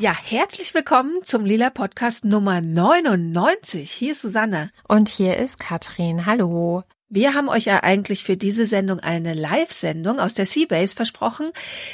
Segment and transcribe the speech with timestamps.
[0.00, 3.92] Ja, herzlich willkommen zum Lila Podcast Nummer 99.
[3.92, 4.70] Hier ist Susanne.
[4.88, 6.24] Und hier ist Katrin.
[6.24, 6.84] Hallo.
[7.10, 11.50] Wir haben euch ja eigentlich für diese Sendung eine Live-Sendung aus der Seabase versprochen.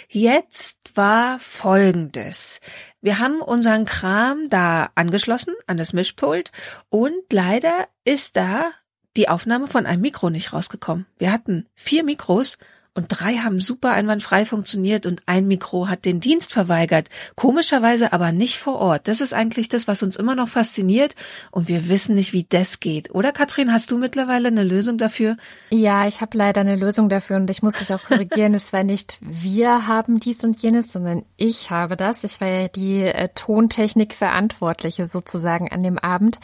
[0.08, 2.60] Jetzt war Folgendes.
[3.00, 6.52] Wir haben unseren Kram da angeschlossen an das Mischpult
[6.88, 8.70] und leider ist da
[9.16, 11.06] die Aufnahme von einem Mikro nicht rausgekommen.
[11.18, 12.56] Wir hatten vier Mikros
[12.96, 17.08] und drei haben super einwandfrei funktioniert und ein Mikro hat den Dienst verweigert.
[17.36, 19.06] Komischerweise aber nicht vor Ort.
[19.06, 21.14] Das ist eigentlich das, was uns immer noch fasziniert
[21.50, 23.14] und wir wissen nicht, wie das geht.
[23.14, 25.36] Oder Katrin, hast du mittlerweile eine Lösung dafür?
[25.70, 28.54] Ja, ich habe leider eine Lösung dafür und ich muss dich auch korrigieren.
[28.54, 32.24] es war nicht wir haben dies und jenes, sondern ich habe das.
[32.24, 36.38] Ich war ja die äh, Tontechnik Verantwortliche sozusagen an dem Abend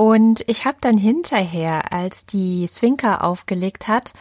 [0.00, 4.14] und ich habe dann hinterher, als die Swinker aufgelegt hat,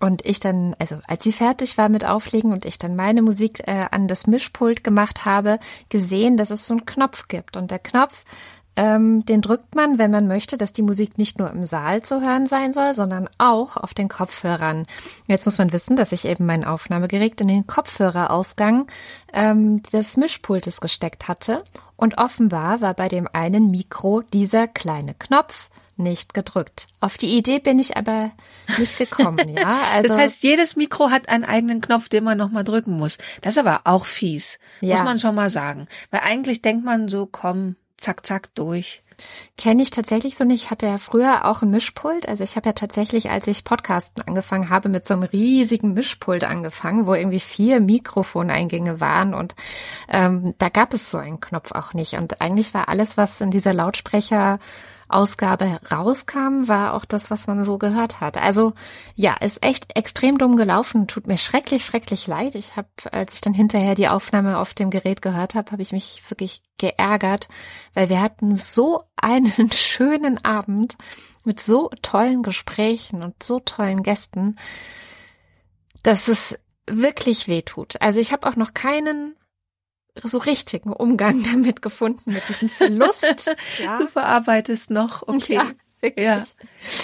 [0.00, 3.60] und ich dann, also als sie fertig war mit Auflegen und ich dann meine Musik
[3.66, 5.58] äh, an das Mischpult gemacht habe,
[5.90, 7.56] gesehen, dass es so einen Knopf gibt.
[7.56, 8.24] Und der Knopf,
[8.76, 12.22] ähm, den drückt man, wenn man möchte, dass die Musik nicht nur im Saal zu
[12.22, 14.86] hören sein soll, sondern auch auf den Kopfhörern.
[15.26, 18.86] Jetzt muss man wissen, dass ich eben mein Aufnahmegerät in den Kopfhörerausgang
[19.34, 21.62] ähm, des Mischpultes gesteckt hatte.
[21.96, 25.68] Und offenbar war bei dem einen Mikro dieser kleine Knopf
[26.02, 26.86] nicht gedrückt.
[27.00, 28.32] Auf die Idee bin ich aber
[28.78, 29.80] nicht gekommen, ja.
[29.92, 33.18] Also, das heißt, jedes Mikro hat einen eigenen Knopf, den man nochmal drücken muss.
[33.42, 34.94] Das ist aber auch fies, ja.
[34.94, 35.86] muss man schon mal sagen.
[36.10, 39.02] Weil eigentlich denkt man so, komm, zack, zack, durch.
[39.56, 40.64] Kenne ich tatsächlich so nicht.
[40.64, 42.28] Ich hatte ja früher auch ein Mischpult.
[42.28, 46.44] Also ich habe ja tatsächlich, als ich Podcasten angefangen habe, mit so einem riesigen Mischpult
[46.44, 49.54] angefangen, wo irgendwie vier Mikrofoneingänge waren und
[50.08, 52.14] ähm, da gab es so einen Knopf auch nicht.
[52.14, 54.58] Und eigentlich war alles, was in dieser Lautsprecher
[55.12, 58.36] Ausgabe rauskam, war auch das, was man so gehört hat.
[58.36, 58.72] Also
[59.14, 61.06] ja, ist echt extrem dumm gelaufen.
[61.06, 62.54] Tut mir schrecklich, schrecklich leid.
[62.54, 65.92] Ich habe, als ich dann hinterher die Aufnahme auf dem Gerät gehört habe, habe ich
[65.92, 67.48] mich wirklich geärgert,
[67.94, 70.96] weil wir hatten so einen schönen Abend
[71.44, 74.56] mit so tollen Gesprächen und so tollen Gästen,
[76.02, 78.00] dass es wirklich weh tut.
[78.00, 79.36] Also ich habe auch noch keinen
[80.22, 83.20] so richtigen Umgang damit gefunden, mit diesem Verlust.
[83.78, 83.98] Ja.
[83.98, 85.54] Du verarbeitest noch, okay.
[85.54, 85.66] Ja.
[86.00, 86.24] Wirklich.
[86.24, 86.44] Ja.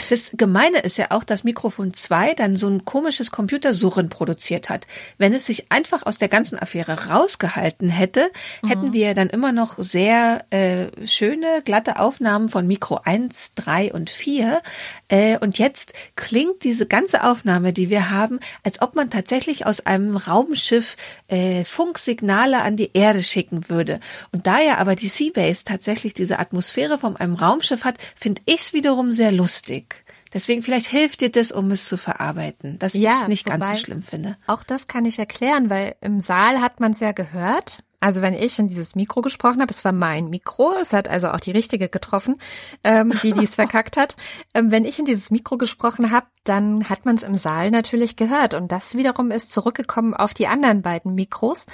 [0.08, 4.86] Das Gemeine ist ja auch, dass Mikrofon 2 dann so ein komisches Computersurren produziert hat.
[5.18, 8.30] Wenn es sich einfach aus der ganzen Affäre rausgehalten hätte,
[8.62, 8.68] mhm.
[8.68, 14.08] hätten wir dann immer noch sehr äh, schöne, glatte Aufnahmen von Mikro 1, 3 und
[14.08, 14.62] 4.
[15.08, 19.84] Äh, und jetzt klingt diese ganze Aufnahme, die wir haben, als ob man tatsächlich aus
[19.84, 20.96] einem Raumschiff
[21.28, 24.00] äh, Funksignale an die Erde schicken würde.
[24.32, 28.60] Und da ja aber die Seabase tatsächlich diese Atmosphäre von einem Raumschiff hat, finde ich
[28.60, 30.04] es wieder wiederum sehr lustig.
[30.32, 33.66] Deswegen vielleicht hilft dir das, um es zu verarbeiten, dass ja, ich es nicht ganz
[33.68, 34.36] so schlimm finde.
[34.46, 37.82] Auch das kann ich erklären, weil im Saal hat man es ja gehört.
[38.00, 41.28] Also wenn ich in dieses Mikro gesprochen habe, es war mein Mikro, es hat also
[41.30, 42.36] auch die richtige getroffen,
[42.84, 44.16] ähm, die dies verkackt hat.
[44.54, 48.16] Ähm, wenn ich in dieses Mikro gesprochen habe, dann hat man es im Saal natürlich
[48.16, 51.66] gehört und das wiederum ist zurückgekommen auf die anderen beiden Mikros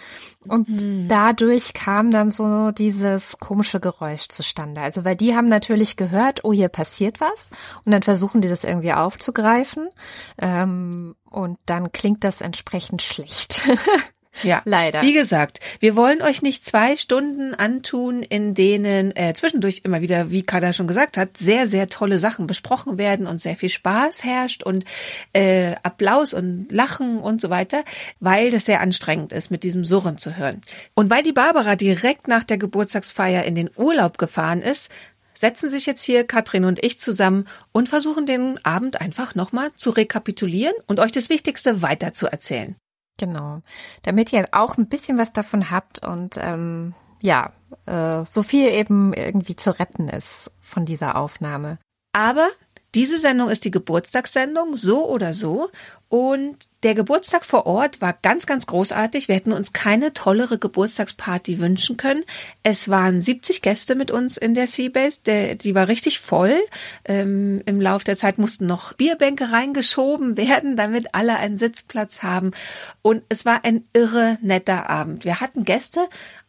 [0.46, 1.08] und mhm.
[1.08, 4.80] dadurch kam dann so dieses komische Geräusch zustande.
[4.80, 7.50] Also weil die haben natürlich gehört, oh hier passiert was
[7.84, 9.88] und dann versuchen die das irgendwie aufzugreifen
[10.38, 13.68] ähm, und dann klingt das entsprechend schlecht.
[14.42, 15.02] Ja, leider.
[15.02, 20.30] Wie gesagt, wir wollen euch nicht zwei Stunden antun, in denen äh, zwischendurch immer wieder,
[20.30, 24.24] wie Kada schon gesagt hat, sehr, sehr tolle Sachen besprochen werden und sehr viel Spaß
[24.24, 24.84] herrscht und
[25.32, 27.84] äh, Applaus und Lachen und so weiter,
[28.20, 30.62] weil das sehr anstrengend ist, mit diesem Surren zu hören.
[30.94, 34.90] Und weil die Barbara direkt nach der Geburtstagsfeier in den Urlaub gefahren ist,
[35.34, 39.90] setzen sich jetzt hier Katrin und ich zusammen und versuchen den Abend einfach nochmal zu
[39.90, 42.76] rekapitulieren und euch das Wichtigste weiter zu erzählen.
[43.22, 43.62] Genau.
[44.02, 47.52] Damit ihr auch ein bisschen was davon habt und ähm, ja,
[47.86, 51.78] äh, so viel eben irgendwie zu retten ist von dieser Aufnahme.
[52.12, 52.48] Aber
[52.94, 55.70] diese Sendung ist die Geburtstagssendung, so oder so.
[56.08, 59.28] Und der Geburtstag vor Ort war ganz, ganz großartig.
[59.28, 62.22] Wir hätten uns keine tollere Geburtstagsparty wünschen können.
[62.62, 65.20] Es waren 70 Gäste mit uns in der Seabase.
[65.24, 66.60] Der, die war richtig voll.
[67.06, 72.50] Ähm, Im Laufe der Zeit mussten noch Bierbänke reingeschoben werden, damit alle einen Sitzplatz haben.
[73.00, 75.24] Und es war ein irre netter Abend.
[75.24, 76.00] Wir hatten Gäste.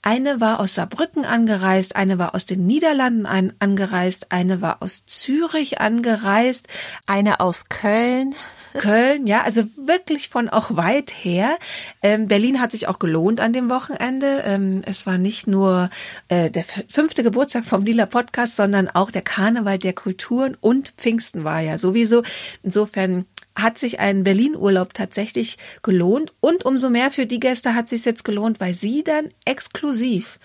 [0.05, 5.05] Eine war aus Saarbrücken angereist, eine war aus den Niederlanden ein, angereist, eine war aus
[5.05, 6.67] Zürich angereist,
[7.07, 8.35] eine aus Köln.
[8.73, 11.57] Köln, ja, also wirklich von auch weit her.
[12.01, 14.43] Ähm, Berlin hat sich auch gelohnt an dem Wochenende.
[14.45, 15.89] Ähm, es war nicht nur
[16.27, 21.43] äh, der fünfte Geburtstag vom Lila Podcast, sondern auch der Karneval der Kulturen und Pfingsten
[21.43, 22.23] war ja sowieso.
[22.63, 28.05] Insofern hat sich ein Berlin-Urlaub tatsächlich gelohnt und umso mehr für die Gäste hat sich
[28.05, 30.39] jetzt gelohnt, weil sie dann exklusiv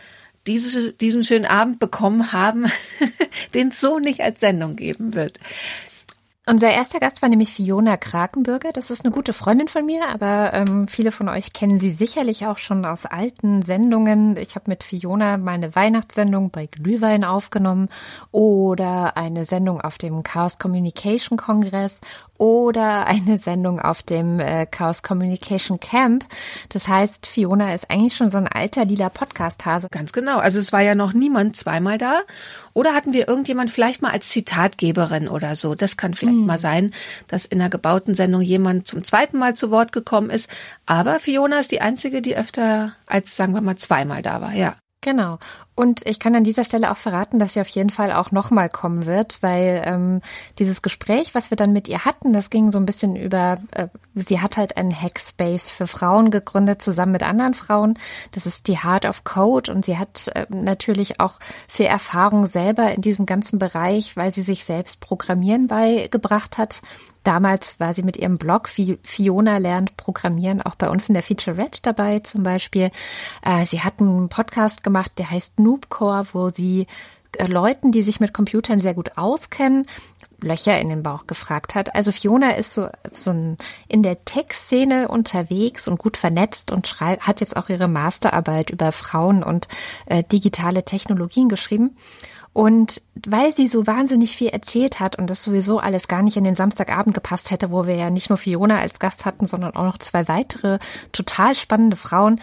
[0.46, 2.66] diese, diesen schönen Abend bekommen haben,
[3.54, 5.38] den es so nicht als Sendung geben wird.
[6.50, 8.72] Unser erster Gast war nämlich Fiona Krakenbürger.
[8.72, 12.46] Das ist eine gute Freundin von mir, aber ähm, viele von euch kennen sie sicherlich
[12.46, 14.38] auch schon aus alten Sendungen.
[14.38, 17.90] Ich habe mit Fiona meine Weihnachtssendung bei Glühwein aufgenommen
[18.30, 22.00] oder eine Sendung auf dem Chaos Communication Kongress
[22.38, 26.24] oder eine Sendung auf dem äh, Chaos Communication Camp.
[26.68, 29.88] Das heißt, Fiona ist eigentlich schon so ein alter lila Podcast-Hase.
[29.90, 30.38] Ganz genau.
[30.38, 32.22] Also es war ja noch niemand zweimal da.
[32.74, 35.74] Oder hatten wir irgendjemand vielleicht mal als Zitatgeberin oder so?
[35.74, 36.46] Das kann vielleicht mhm.
[36.46, 36.94] mal sein,
[37.26, 40.48] dass in einer gebauten Sendung jemand zum zweiten Mal zu Wort gekommen ist.
[40.86, 44.76] Aber Fiona ist die einzige, die öfter als, sagen wir mal, zweimal da war, ja.
[45.00, 45.38] Genau.
[45.78, 48.68] Und ich kann an dieser Stelle auch verraten, dass sie auf jeden Fall auch nochmal
[48.68, 50.20] kommen wird, weil ähm,
[50.58, 53.86] dieses Gespräch, was wir dann mit ihr hatten, das ging so ein bisschen über, äh,
[54.16, 57.94] sie hat halt einen Hackspace für Frauen gegründet, zusammen mit anderen Frauen.
[58.32, 61.34] Das ist die Heart of Code und sie hat äh, natürlich auch
[61.68, 66.82] viel Erfahrung selber in diesem ganzen Bereich, weil sie sich selbst Programmieren beigebracht hat
[67.28, 71.82] Damals war sie mit ihrem Blog Fiona lernt Programmieren auch bei uns in der Featurette
[71.82, 72.90] dabei zum Beispiel.
[73.42, 76.86] Äh, sie hat einen Podcast gemacht, der heißt Noobcore, wo sie
[77.36, 79.86] äh, Leuten, die sich mit Computern sehr gut auskennen,
[80.40, 81.94] Löcher in den Bauch gefragt hat.
[81.94, 87.26] Also Fiona ist so, so ein, in der Tech-Szene unterwegs und gut vernetzt und schreibt,
[87.26, 89.66] hat jetzt auch ihre Masterarbeit über Frauen und
[90.06, 91.96] äh, digitale Technologien geschrieben.
[92.52, 96.44] Und weil sie so wahnsinnig viel erzählt hat und das sowieso alles gar nicht in
[96.44, 99.84] den Samstagabend gepasst hätte, wo wir ja nicht nur Fiona als Gast hatten, sondern auch
[99.84, 100.78] noch zwei weitere
[101.12, 102.40] total spannende Frauen,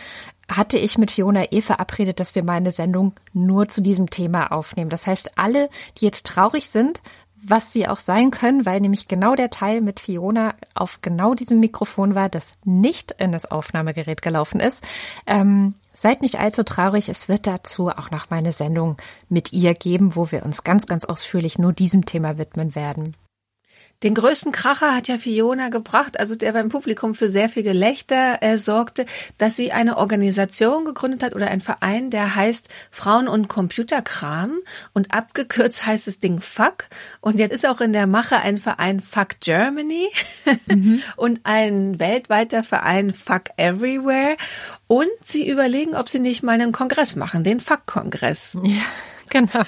[0.49, 4.89] hatte ich mit Fiona eh verabredet, dass wir meine Sendung nur zu diesem Thema aufnehmen.
[4.89, 7.01] Das heißt, alle, die jetzt traurig sind,
[7.47, 11.59] was sie auch sein können, weil nämlich genau der Teil mit Fiona auf genau diesem
[11.59, 14.83] Mikrofon war, das nicht in das Aufnahmegerät gelaufen ist.
[15.27, 18.97] Ähm, seid nicht allzu traurig, es wird dazu auch noch meine Sendung
[19.29, 23.15] mit ihr geben, wo wir uns ganz, ganz ausführlich nur diesem Thema widmen werden.
[24.03, 28.39] Den größten Kracher hat ja Fiona gebracht, also der beim Publikum für sehr viel Gelächter
[28.41, 29.05] äh, sorgte,
[29.37, 34.59] dass sie eine Organisation gegründet hat oder ein Verein, der heißt Frauen und Computerkram
[34.93, 36.85] und abgekürzt heißt das Ding Fuck.
[37.21, 40.09] Und jetzt ist auch in der Mache ein Verein Fuck Germany
[40.67, 41.01] mhm.
[41.15, 44.37] und ein weltweiter Verein Fuck Everywhere.
[44.87, 48.57] Und sie überlegen, ob sie nicht mal einen Kongress machen, den Fuck-Kongress.
[48.63, 48.83] Ja.
[49.29, 49.63] Genau.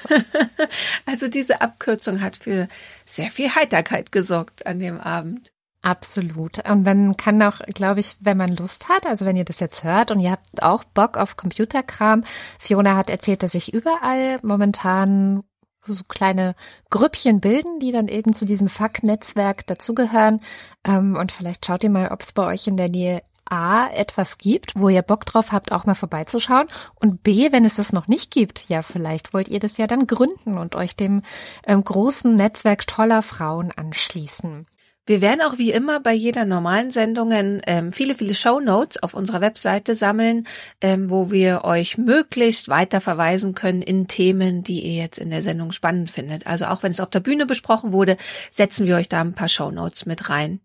[1.06, 2.68] Also diese Abkürzung hat für
[3.06, 5.52] sehr viel Heiterkeit gesorgt an dem Abend.
[5.82, 6.68] Absolut.
[6.68, 9.84] Und man kann auch, glaube ich, wenn man Lust hat, also wenn ihr das jetzt
[9.84, 12.24] hört und ihr habt auch Bock auf Computerkram,
[12.60, 15.44] Fiona hat erzählt, dass sich überall momentan
[15.86, 16.56] so kleine
[16.90, 20.42] Grüppchen bilden, die dann eben zu diesem Fuck-Netzwerk dazugehören.
[20.86, 23.22] Ähm, und vielleicht schaut ihr mal, ob es bei euch in der Nähe
[23.52, 27.76] A, etwas gibt, wo ihr Bock drauf habt, auch mal vorbeizuschauen und B, wenn es
[27.76, 31.22] das noch nicht gibt, ja, vielleicht wollt ihr das ja dann gründen und euch dem
[31.66, 34.68] ähm, großen Netzwerk toller Frauen anschließen.
[35.08, 39.14] Wir werden auch wie immer bei jeder normalen Sendungen ähm, viele, viele Show Notes auf
[39.14, 40.46] unserer Webseite sammeln,
[40.82, 45.42] ähm, wo wir euch möglichst weiter verweisen können in Themen, die ihr jetzt in der
[45.42, 46.46] Sendung spannend findet.
[46.46, 48.18] Also auch wenn es auf der Bühne besprochen wurde,
[48.52, 50.60] setzen wir euch da ein paar Show Notes mit rein.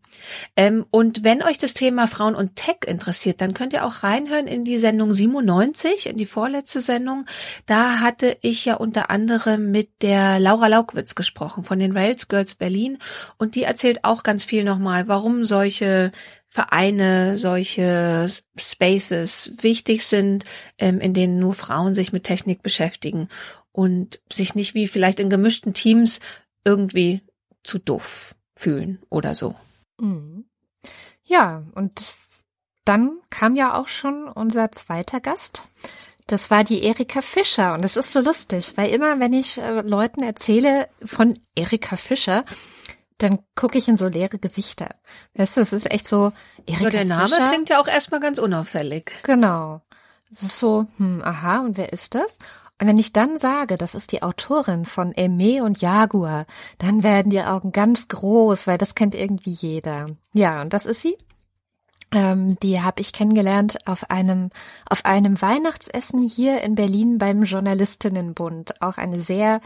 [0.56, 4.48] Ähm, und wenn euch das Thema Frauen und Tech interessiert, dann könnt ihr auch reinhören
[4.48, 7.26] in die Sendung 97, in die vorletzte Sendung.
[7.66, 12.56] Da hatte ich ja unter anderem mit der Laura Laukwitz gesprochen von den Rails Girls
[12.56, 12.98] Berlin
[13.38, 16.10] und die erzählt auch ganz ganz viel nochmal, warum solche
[16.48, 20.44] Vereine, solche Spaces wichtig sind,
[20.78, 23.28] ähm, in denen nur Frauen sich mit Technik beschäftigen
[23.72, 26.20] und sich nicht wie vielleicht in gemischten Teams
[26.64, 27.20] irgendwie
[27.62, 29.54] zu doof fühlen oder so.
[30.00, 30.46] Mhm.
[31.24, 32.14] Ja, und
[32.86, 35.64] dann kam ja auch schon unser zweiter Gast.
[36.26, 39.82] Das war die Erika Fischer und es ist so lustig, weil immer wenn ich äh,
[39.82, 42.46] Leuten erzähle von Erika Fischer,
[43.22, 44.94] dann gucke ich in so leere Gesichter.
[45.34, 46.32] Weißt du, es ist echt so,
[46.66, 47.48] Erika ja, der Name Fischer.
[47.48, 49.12] klingt ja auch erstmal ganz unauffällig.
[49.22, 49.80] Genau.
[50.30, 52.38] Es ist so, hm, aha, und wer ist das?
[52.80, 56.46] Und wenn ich dann sage, das ist die Autorin von Aimee und Jaguar,
[56.78, 60.06] dann werden die Augen ganz groß, weil das kennt irgendwie jeder.
[60.32, 61.16] Ja, und das ist sie.
[62.12, 64.50] Ähm, die habe ich kennengelernt auf einem
[64.88, 68.82] auf einem Weihnachtsessen hier in Berlin beim Journalistinnenbund.
[68.82, 69.60] Auch eine sehr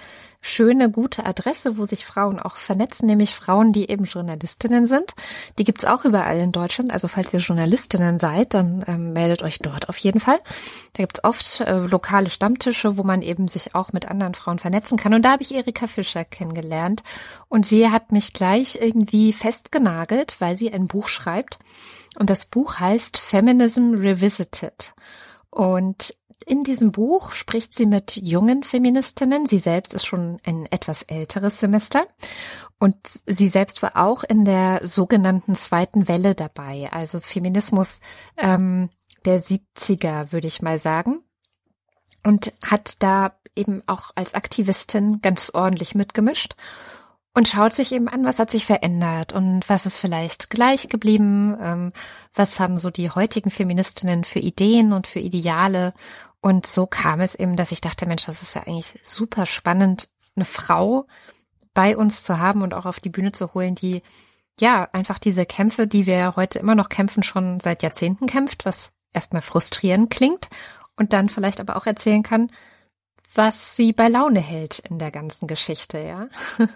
[0.47, 5.15] schöne, gute Adresse, wo sich Frauen auch vernetzen, nämlich Frauen, die eben Journalistinnen sind.
[5.59, 6.93] Die gibt's auch überall in Deutschland.
[6.93, 10.39] Also falls ihr Journalistinnen seid, dann ähm, meldet euch dort auf jeden Fall.
[10.95, 14.97] Da gibt's oft äh, lokale Stammtische, wo man eben sich auch mit anderen Frauen vernetzen
[14.97, 15.15] kann.
[15.15, 17.03] Und da habe ich Erika Fischer kennengelernt.
[17.49, 21.59] Und sie hat mich gleich irgendwie festgenagelt, weil sie ein Buch schreibt
[22.19, 24.95] und das Buch heißt Feminism Revisited.
[25.51, 29.47] Und in diesem Buch spricht sie mit jungen Feministinnen.
[29.47, 32.07] Sie selbst ist schon ein etwas älteres Semester
[32.79, 38.01] und sie selbst war auch in der sogenannten zweiten Welle dabei, also Feminismus
[38.37, 38.91] ähm,
[39.25, 41.23] der 70er, würde ich mal sagen.
[42.23, 46.55] Und hat da eben auch als Aktivistin ganz ordentlich mitgemischt
[47.37, 51.55] und schaut sich eben an, was hat sich verändert und was ist vielleicht gleich geblieben,
[51.61, 51.93] ähm,
[52.35, 55.93] was haben so die heutigen Feministinnen für Ideen und für Ideale.
[56.47, 60.11] Und so kam es eben, dass ich dachte, Mensch, das ist ja eigentlich super spannend,
[60.37, 61.09] eine Frau
[61.75, 64.01] bei uns zu haben und auch auf die Bühne zu holen, die
[64.61, 68.93] ja einfach diese Kämpfe, die wir heute immer noch kämpfen, schon seit Jahrzehnten kämpft, was
[69.13, 70.49] erstmal frustrierend klingt
[70.95, 72.53] und dann vielleicht aber auch erzählen kann,
[73.35, 76.29] was sie bei Laune hält in der ganzen Geschichte, ja.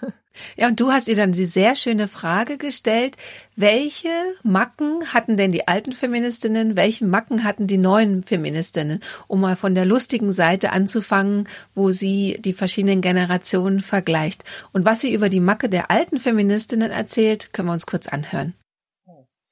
[0.56, 3.16] Ja, und du hast ihr dann die sehr schöne Frage gestellt,
[3.56, 4.08] welche
[4.42, 9.74] Macken hatten denn die alten Feministinnen, welche Macken hatten die neuen Feministinnen, um mal von
[9.74, 14.44] der lustigen Seite anzufangen, wo sie die verschiedenen Generationen vergleicht.
[14.72, 18.54] Und was sie über die Macke der alten Feministinnen erzählt, können wir uns kurz anhören.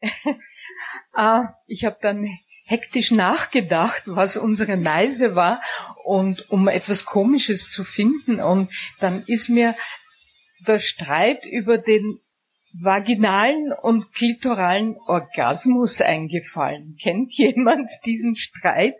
[1.12, 2.28] ah, ich habe dann
[2.64, 5.60] hektisch nachgedacht, was unsere Meise war
[6.04, 8.40] und um etwas Komisches zu finden.
[8.40, 8.70] Und
[9.00, 9.74] dann ist mir
[10.66, 12.20] der Streit über den
[12.80, 16.96] vaginalen und klitoralen Orgasmus eingefallen.
[17.02, 18.94] Kennt jemand diesen Streit?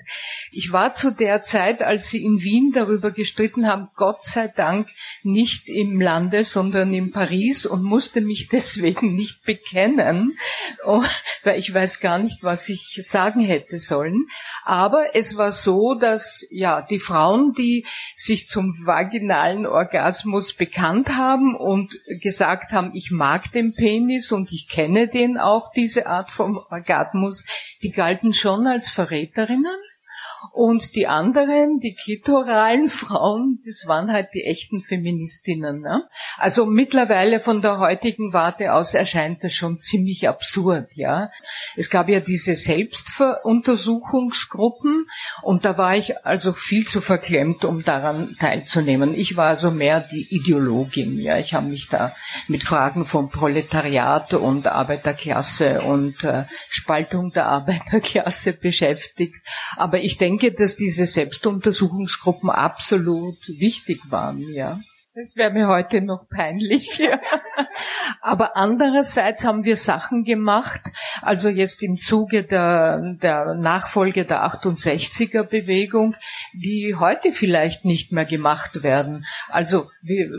[0.51, 4.89] Ich war zu der Zeit, als sie in Wien darüber gestritten haben, Gott sei Dank
[5.23, 10.37] nicht im Lande, sondern in Paris und musste mich deswegen nicht bekennen,
[10.85, 11.05] oh,
[11.45, 14.29] weil ich weiß gar nicht, was ich sagen hätte sollen.
[14.69, 21.57] Aber es war so, dass ja die Frauen, die sich zum vaginalen Orgasmus bekannt haben
[21.57, 26.59] und gesagt haben, ich mag den Penis und ich kenne den auch, diese Art von
[26.59, 27.47] Orgasmus,
[27.83, 29.79] die galten schon als Verräterinnen.
[30.53, 35.81] Und die anderen, die klitoralen Frauen, das waren halt die echten Feministinnen.
[35.81, 36.03] Ne?
[36.37, 40.89] Also mittlerweile von der heutigen Warte aus erscheint das schon ziemlich absurd.
[40.95, 41.31] Ja,
[41.77, 45.07] Es gab ja diese Selbstuntersuchungsgruppen
[45.43, 49.15] und da war ich also viel zu verklemmt, um daran teilzunehmen.
[49.15, 51.19] Ich war also mehr die Ideologin.
[51.19, 52.15] Ja, Ich habe mich da
[52.47, 59.37] mit Fragen von Proletariat und Arbeiterklasse und äh, Spaltung der Arbeiterklasse beschäftigt.
[59.77, 64.79] Aber ich denke, denke, dass diese Selbstuntersuchungsgruppen absolut wichtig waren, ja.
[65.15, 66.97] Das wäre mir heute noch peinlich.
[66.99, 67.19] Ja.
[68.21, 70.81] Aber andererseits haben wir Sachen gemacht,
[71.23, 76.15] also jetzt im Zuge der, der Nachfolge der 68er Bewegung,
[76.53, 79.27] die heute vielleicht nicht mehr gemacht werden.
[79.49, 80.31] Also wie,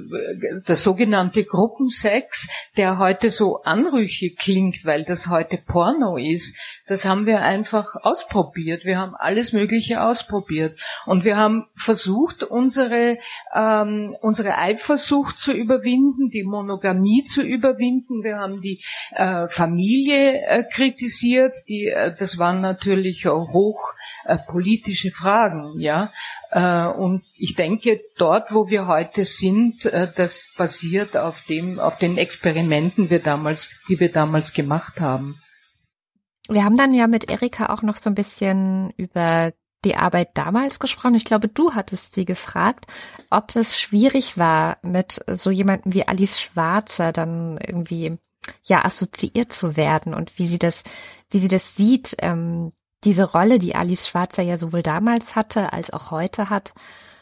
[0.65, 6.55] der sogenannte Gruppensex, der heute so anrüchig klingt, weil das heute Porno ist,
[6.89, 8.83] das haben wir einfach ausprobiert.
[8.83, 10.79] Wir haben alles Mögliche ausprobiert.
[11.05, 13.19] Und wir haben versucht, unsere,
[13.53, 18.23] ähm, unsere Eifersucht zu überwinden, die Monogamie zu überwinden.
[18.23, 18.81] Wir haben die
[19.11, 21.53] äh, Familie äh, kritisiert.
[21.67, 23.93] Die, äh, das waren natürlich hoch
[24.25, 26.11] äh, politische Fragen, ja.
[26.49, 31.99] Äh, und ich denke, dort, wo wir heute sind, äh, das basiert auf dem, auf
[31.99, 35.39] den Experimenten, wir damals, die wir damals gemacht haben.
[36.49, 39.53] Wir haben dann ja mit Erika auch noch so ein bisschen über
[39.85, 41.15] die Arbeit damals gesprochen.
[41.15, 42.85] Ich glaube, du hattest sie gefragt,
[43.29, 48.17] ob das schwierig war, mit so jemandem wie Alice Schwarzer dann irgendwie
[48.63, 50.83] ja assoziiert zu werden und wie sie das,
[51.29, 52.71] wie sie das sieht, ähm,
[53.03, 56.73] diese Rolle, die Alice Schwarzer ja sowohl damals hatte als auch heute hat.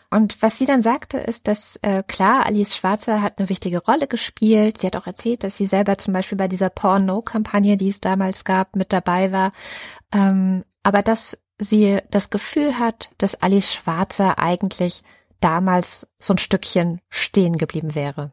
[0.09, 4.07] Und was sie dann sagte, ist, dass äh, klar, Alice Schwarzer hat eine wichtige Rolle
[4.07, 4.79] gespielt.
[4.79, 8.45] Sie hat auch erzählt, dass sie selber zum Beispiel bei dieser Porno-Kampagne, die es damals
[8.45, 9.51] gab, mit dabei war.
[10.13, 15.03] Ähm, aber dass sie das Gefühl hat, dass Alice Schwarzer eigentlich
[15.41, 18.31] damals so ein Stückchen stehen geblieben wäre.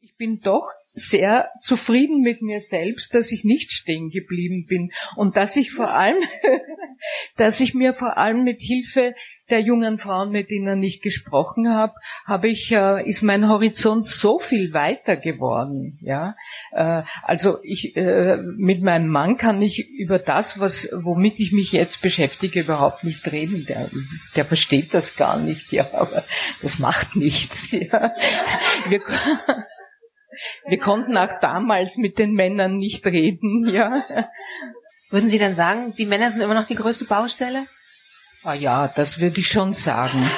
[0.00, 5.36] Ich bin doch sehr zufrieden mit mir selbst, dass ich nicht stehen geblieben bin und
[5.36, 6.22] dass ich vor allem,
[7.36, 9.14] dass ich mir vor allem mit Hilfe
[9.50, 14.38] der jungen Frauen, mit denen ich gesprochen habe, habe ich äh, ist mein Horizont so
[14.38, 15.98] viel weiter geworden.
[16.00, 16.34] Ja,
[16.72, 21.72] äh, also ich äh, mit meinem Mann kann ich über das, was womit ich mich
[21.72, 23.66] jetzt beschäftige, überhaupt nicht reden.
[23.66, 23.88] Der,
[24.34, 25.72] der versteht das gar nicht.
[25.72, 26.24] Ja, aber
[26.62, 27.74] das macht nichts.
[27.84, 28.14] Ja.
[28.88, 29.00] Wir,
[30.66, 33.68] wir konnten auch damals mit den Männern nicht reden.
[33.68, 34.04] Ja.
[35.10, 37.66] Würden Sie dann sagen, die Männer sind immer noch die größte Baustelle?
[38.44, 40.30] Ah ja, das würde ich schon sagen.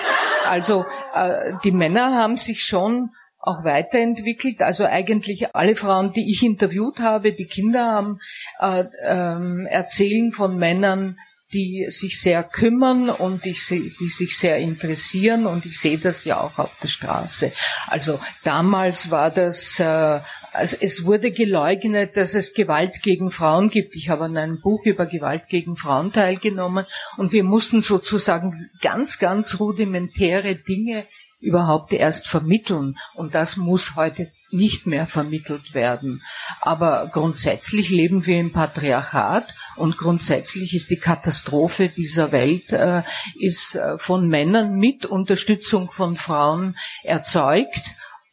[0.49, 3.11] Also äh, die Männer haben sich schon
[3.41, 4.61] auch weiterentwickelt.
[4.61, 8.21] Also eigentlich alle Frauen, die ich interviewt habe, die Kinder haben,
[8.61, 11.19] äh, ähm, erzählen von Männern,
[11.53, 16.41] die sich sehr kümmern und die, die sich sehr interessieren und ich sehe das ja
[16.41, 17.53] auch auf der Straße.
[17.87, 20.21] Also damals war das, äh,
[20.57, 23.95] also es wurde geleugnet, dass es Gewalt gegen Frauen gibt.
[23.95, 26.87] Ich habe an einem Buch über Gewalt gegen Frauen teilgenommen
[27.17, 31.05] und wir mussten sozusagen ganz, ganz rudimentäre Dinge
[31.41, 36.23] überhaupt erst vermitteln und das muss heute nicht mehr vermittelt werden.
[36.61, 43.03] Aber grundsätzlich leben wir im Patriarchat und grundsätzlich ist die Katastrophe dieser Welt äh,
[43.39, 47.83] ist äh, von Männern mit Unterstützung von Frauen erzeugt.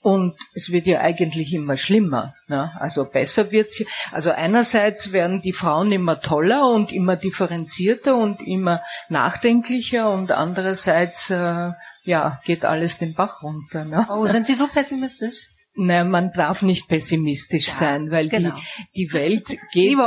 [0.04, 2.36] Und es wird ja eigentlich immer schlimmer.
[2.48, 2.72] Ne?
[2.78, 3.82] Also besser wird's.
[4.12, 11.30] Also einerseits werden die Frauen immer toller und immer differenzierter und immer nachdenklicher und andererseits
[11.30, 11.72] äh,
[12.04, 13.86] ja geht alles den Bach runter.
[13.86, 14.06] Ne?
[14.10, 15.53] Oh, sind Sie so pessimistisch?
[15.76, 18.56] Nein, man darf nicht pessimistisch ja, sein, weil genau.
[18.94, 19.98] die, die Welt geht,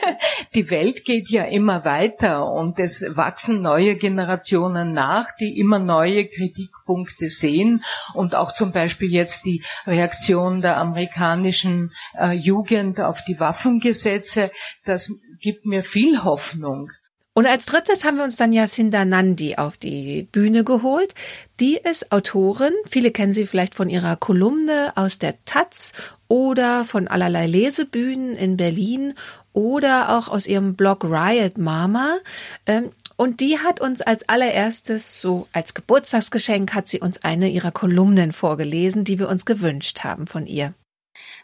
[0.54, 6.26] die Welt geht ja immer weiter und es wachsen neue Generationen nach, die immer neue
[6.26, 7.82] Kritikpunkte sehen
[8.12, 14.50] und auch zum Beispiel jetzt die Reaktion der amerikanischen äh, Jugend auf die Waffengesetze,
[14.84, 16.90] das gibt mir viel Hoffnung.
[17.36, 21.14] Und als drittes haben wir uns dann Jacinda Nandi auf die Bühne geholt.
[21.60, 22.72] Die ist Autorin.
[22.88, 25.92] Viele kennen sie vielleicht von ihrer Kolumne aus der Taz
[26.28, 29.12] oder von allerlei Lesebühnen in Berlin
[29.52, 32.16] oder auch aus ihrem Blog Riot Mama.
[32.64, 37.70] Ähm, und die hat uns als allererstes, so als Geburtstagsgeschenk, hat sie uns eine ihrer
[37.70, 40.72] Kolumnen vorgelesen, die wir uns gewünscht haben von ihr.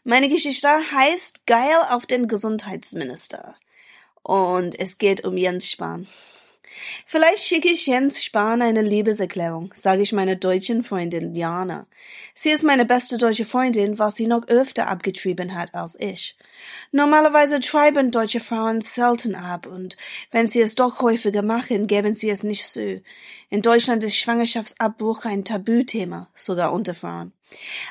[0.05, 3.57] Meine Geschichte heißt Geil auf den Gesundheitsminister
[4.23, 6.07] und es geht um Jens Spahn.
[7.07, 11.87] Vielleicht schicke ich Jens Spahn eine Liebeserklärung, sage ich meiner deutschen Freundin Jana.
[12.35, 16.37] Sie ist meine beste deutsche Freundin, was sie noch öfter abgetrieben hat als ich.
[16.91, 19.97] Normalerweise treiben deutsche Frauen selten ab und
[20.31, 23.03] wenn sie es doch häufiger machen, geben sie es nicht zu.
[23.51, 27.33] In Deutschland ist Schwangerschaftsabbruch ein Tabuthema, sogar unter Frauen.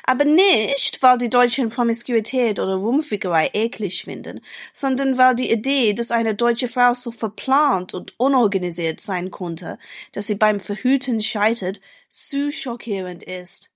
[0.04, 4.40] Aber nicht, weil die Deutschen Promiskuität oder Rumfickerei eklig finden,
[4.72, 9.78] sondern weil die Idee, dass eine deutsche Frau so verplant und unorganisiert sein konnte,
[10.12, 13.70] dass sie beim Verhüten scheitert, zu schockierend ist.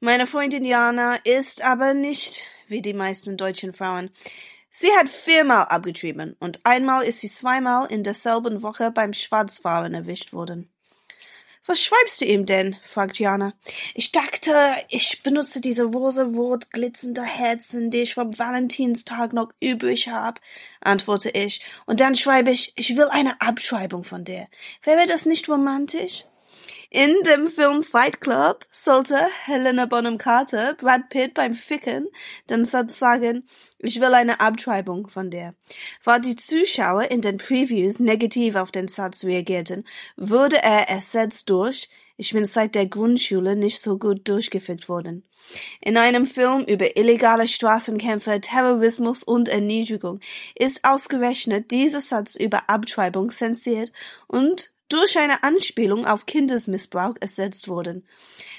[0.00, 4.10] Meine Freundin Jana ist aber nicht wie die meisten deutschen Frauen.
[4.68, 10.34] Sie hat viermal abgetrieben und einmal ist sie zweimal in derselben Woche beim Schwarzfahren erwischt
[10.34, 10.70] worden.
[11.66, 12.76] Was schreibst du ihm denn?
[12.86, 13.54] fragt Jana.
[13.94, 14.54] Ich dachte,
[14.88, 20.40] ich benutze diese rosa-rot glitzernde Herzen, die ich vom Valentinstag noch übrig hab,
[20.80, 21.60] antworte ich.
[21.84, 24.46] Und dann schreibe ich, ich will eine Abschreibung von dir.
[24.84, 26.24] Wäre das nicht romantisch?
[26.96, 32.08] In dem Film Fight Club sollte Helena Bonham Carter Brad Pitt beim Ficken
[32.48, 33.44] den Satz sagen,
[33.78, 35.54] ich will eine Abtreibung von dir.
[36.04, 41.90] Weil die Zuschauer in den Previews negativ auf den Satz reagierten, wurde er ersetzt durch
[42.16, 45.22] ich bin seit der Grundschule nicht so gut durchgeführt worden.
[45.82, 50.20] In einem Film über illegale Straßenkämpfe, Terrorismus und Erniedrigung
[50.54, 53.92] ist ausgerechnet dieser Satz über Abtreibung zensiert
[54.28, 58.06] und durch eine Anspielung auf Kindesmissbrauch ersetzt wurden.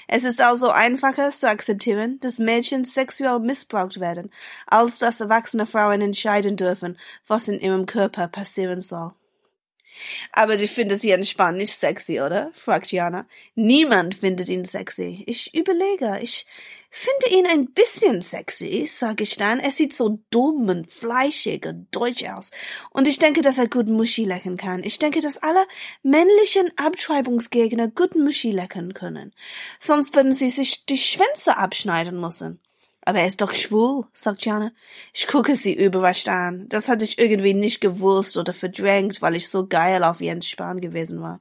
[0.08, 4.30] Es ist also einfacher zu akzeptieren, dass Mädchen sexuell missbraucht werden,
[4.66, 9.12] als dass erwachsene Frauen entscheiden dürfen, was in ihrem Körper passieren soll.
[10.32, 12.50] Aber du findest Jens Spahn nicht sexy, oder?
[12.54, 13.26] fragt Jana.
[13.54, 15.24] Niemand findet ihn sexy.
[15.26, 16.46] Ich überlege, ich
[16.90, 19.60] Finde ihn ein bisschen sexy, sag ich dann.
[19.60, 22.50] Er sieht so dumm und fleischig und deutsch aus.
[22.90, 24.82] Und ich denke, dass er gut Muschi lecken kann.
[24.82, 25.66] Ich denke, dass alle
[26.02, 29.34] männlichen Abschreibungsgegner gut Muschi lecken können.
[29.78, 32.60] Sonst würden sie sich die Schwänze abschneiden müssen.
[33.02, 34.72] Aber er ist doch schwul, sagt Jana.
[35.14, 36.68] Ich gucke sie überrascht an.
[36.68, 40.80] Das hatte ich irgendwie nicht gewusst oder verdrängt, weil ich so geil auf Jens Spahn
[40.80, 41.40] gewesen war.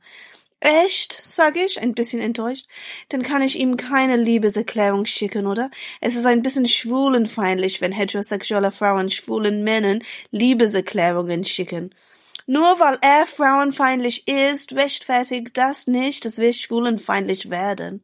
[0.59, 1.13] Echt?
[1.13, 2.67] sag ich, ein bisschen enttäuscht.
[3.09, 5.69] Dann kann ich ihm keine Liebeserklärung schicken, oder?
[6.01, 11.93] Es ist ein bisschen schwulenfeindlich, wenn heterosexuelle Frauen schwulen Männern Liebeserklärungen schicken.
[12.47, 18.03] Nur weil er frauenfeindlich ist, rechtfertigt das nicht, dass wir schwulenfeindlich werden.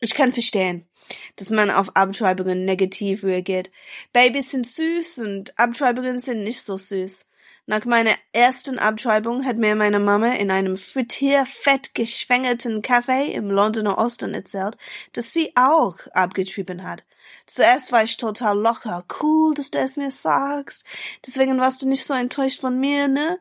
[0.00, 0.88] Ich kann verstehen,
[1.36, 3.70] dass man auf Abtreibungen negativ reagiert.
[4.12, 7.26] Babys sind süß und Abtreibungen sind nicht so süß.
[7.70, 13.96] Nach meiner ersten Abtreibung hat mir meine Mama in einem frittierfett geschwängelten Café im Londoner
[13.96, 14.76] Osten erzählt,
[15.12, 17.04] dass sie auch abgetrieben hat.
[17.46, 19.04] Zuerst war ich total locker.
[19.22, 20.84] Cool, dass du es mir sagst.
[21.24, 23.38] Deswegen warst du nicht so enttäuscht von mir, ne?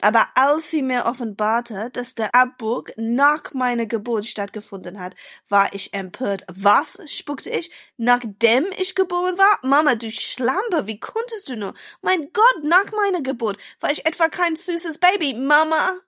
[0.00, 5.14] Aber als sie mir offenbarte, dass der Abbruch nach meiner Geburt stattgefunden hat,
[5.48, 6.44] war ich empört.
[6.52, 6.98] Was?
[7.06, 7.70] spuckte ich.
[7.96, 9.58] Nachdem ich geboren war?
[9.62, 11.74] Mama, du Schlampe, wie konntest du nur?
[12.02, 15.34] Mein Gott, nach meiner Geburt war ich etwa kein süßes Baby.
[15.34, 16.00] Mama!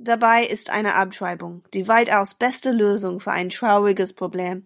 [0.00, 4.64] Dabei ist eine Abtreibung die weitaus beste Lösung für ein trauriges Problem.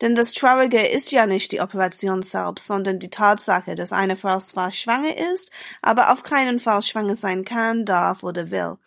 [0.00, 4.38] Denn das Traurige ist ja nicht die Operation selbst, sondern die Tatsache, dass eine Frau
[4.38, 5.50] zwar schwanger ist,
[5.82, 8.78] aber auf keinen Fall schwanger sein kann, darf oder will.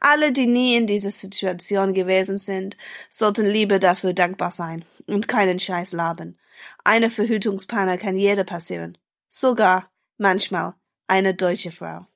[0.00, 2.78] Alle, die nie in dieser Situation gewesen sind,
[3.10, 6.38] sollten lieber dafür dankbar sein und keinen Scheiß laben.
[6.84, 8.96] Eine Verhütungspanne kann jeder passieren.
[9.28, 10.72] Sogar, manchmal,
[11.06, 12.06] eine deutsche Frau.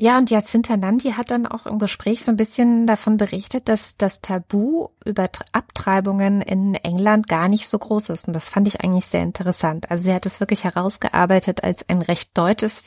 [0.00, 3.98] Ja, und Jacinta Nandi hat dann auch im Gespräch so ein bisschen davon berichtet, dass
[3.98, 8.26] das Tabu über Abtreibungen in England gar nicht so groß ist.
[8.26, 9.90] Und das fand ich eigentlich sehr interessant.
[9.90, 12.82] Also sie hat es wirklich herausgearbeitet als ein recht deutsches,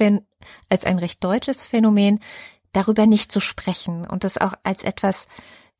[0.69, 2.19] als ein recht deutsches Phänomen,
[2.71, 5.27] darüber nicht zu sprechen und es auch als etwas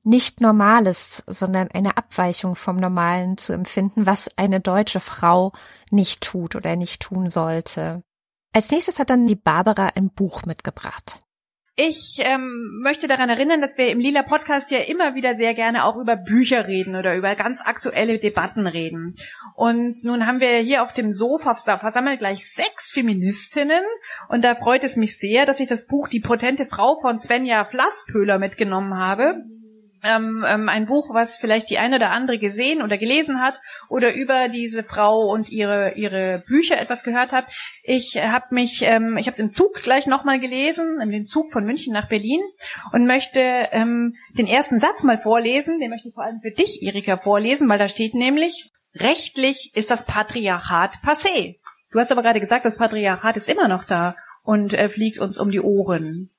[0.03, 5.51] nicht Normales, sondern eine Abweichung vom Normalen zu empfinden, was eine deutsche Frau
[5.89, 8.03] nicht tut oder nicht tun sollte.
[8.51, 11.22] Als nächstes hat dann die Barbara ein Buch mitgebracht.
[11.75, 15.85] Ich ähm, möchte daran erinnern, dass wir im Lila Podcast ja immer wieder sehr gerne
[15.85, 19.15] auch über Bücher reden oder über ganz aktuelle Debatten reden.
[19.55, 23.83] Und nun haben wir hier auf dem Sofa versammelt gleich sechs Feministinnen.
[24.29, 27.65] Und da freut es mich sehr, dass ich das Buch Die potente Frau von Svenja
[27.65, 29.41] Flasspöhler mitgenommen habe
[30.03, 33.55] ähm, ähm, ein Buch, was vielleicht die eine oder andere gesehen oder gelesen hat
[33.89, 37.45] oder über diese Frau und ihre ihre Bücher etwas gehört hat.
[37.83, 41.51] Ich habe mich, ähm, ich habe es im Zug gleich nochmal gelesen, in den Zug
[41.51, 42.41] von München nach Berlin
[42.91, 43.39] und möchte
[43.71, 45.79] ähm, den ersten Satz mal vorlesen.
[45.79, 49.89] Den möchte ich vor allem für dich, Erika, vorlesen, weil da steht nämlich: Rechtlich ist
[49.89, 51.59] das Patriarchat passé.
[51.91, 55.39] Du hast aber gerade gesagt, das Patriarchat ist immer noch da und äh, fliegt uns
[55.39, 56.29] um die Ohren.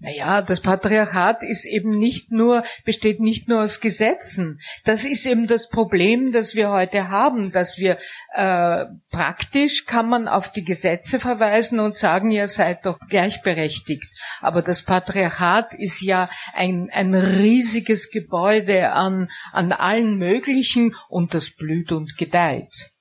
[0.00, 4.60] Naja, das Patriarchat ist eben nicht nur, besteht nicht nur aus Gesetzen.
[4.84, 7.98] Das ist eben das Problem, das wir heute haben, dass wir
[8.34, 14.04] äh, praktisch kann man auf die Gesetze verweisen und sagen, ihr seid doch gleichberechtigt.
[14.40, 21.54] Aber das Patriarchat ist ja ein, ein riesiges Gebäude an, an allen möglichen und das
[21.54, 22.93] blüht und gedeiht.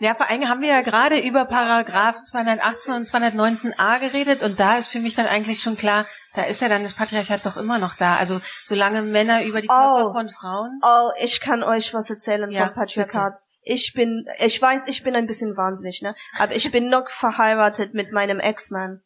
[0.00, 4.78] Ja, vor allem haben wir ja gerade über Paragraph 218 und 219a geredet und da
[4.78, 7.78] ist für mich dann eigentlich schon klar, da ist ja dann das Patriarchat doch immer
[7.78, 8.16] noch da.
[8.16, 10.80] Also solange Männer über die Körper oh, von Frauen.
[10.82, 13.32] Oh, ich kann euch was erzählen ja, vom Patriarchat.
[13.32, 13.44] Bitte.
[13.62, 16.14] Ich bin, ich weiß, ich bin ein bisschen wahnsinnig, ne?
[16.38, 19.02] Aber ich bin noch verheiratet mit meinem Ex-Mann.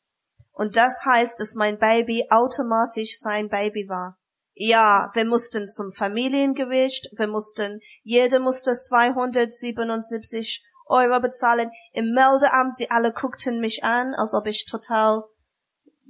[0.53, 4.17] Und das heißt, dass mein Baby automatisch sein Baby war.
[4.53, 12.91] Ja, wir mussten zum Familiengewicht, wir mussten, jeder musste 277 Euro bezahlen im Meldeamt, die
[12.91, 15.25] alle guckten mich an, als ob ich total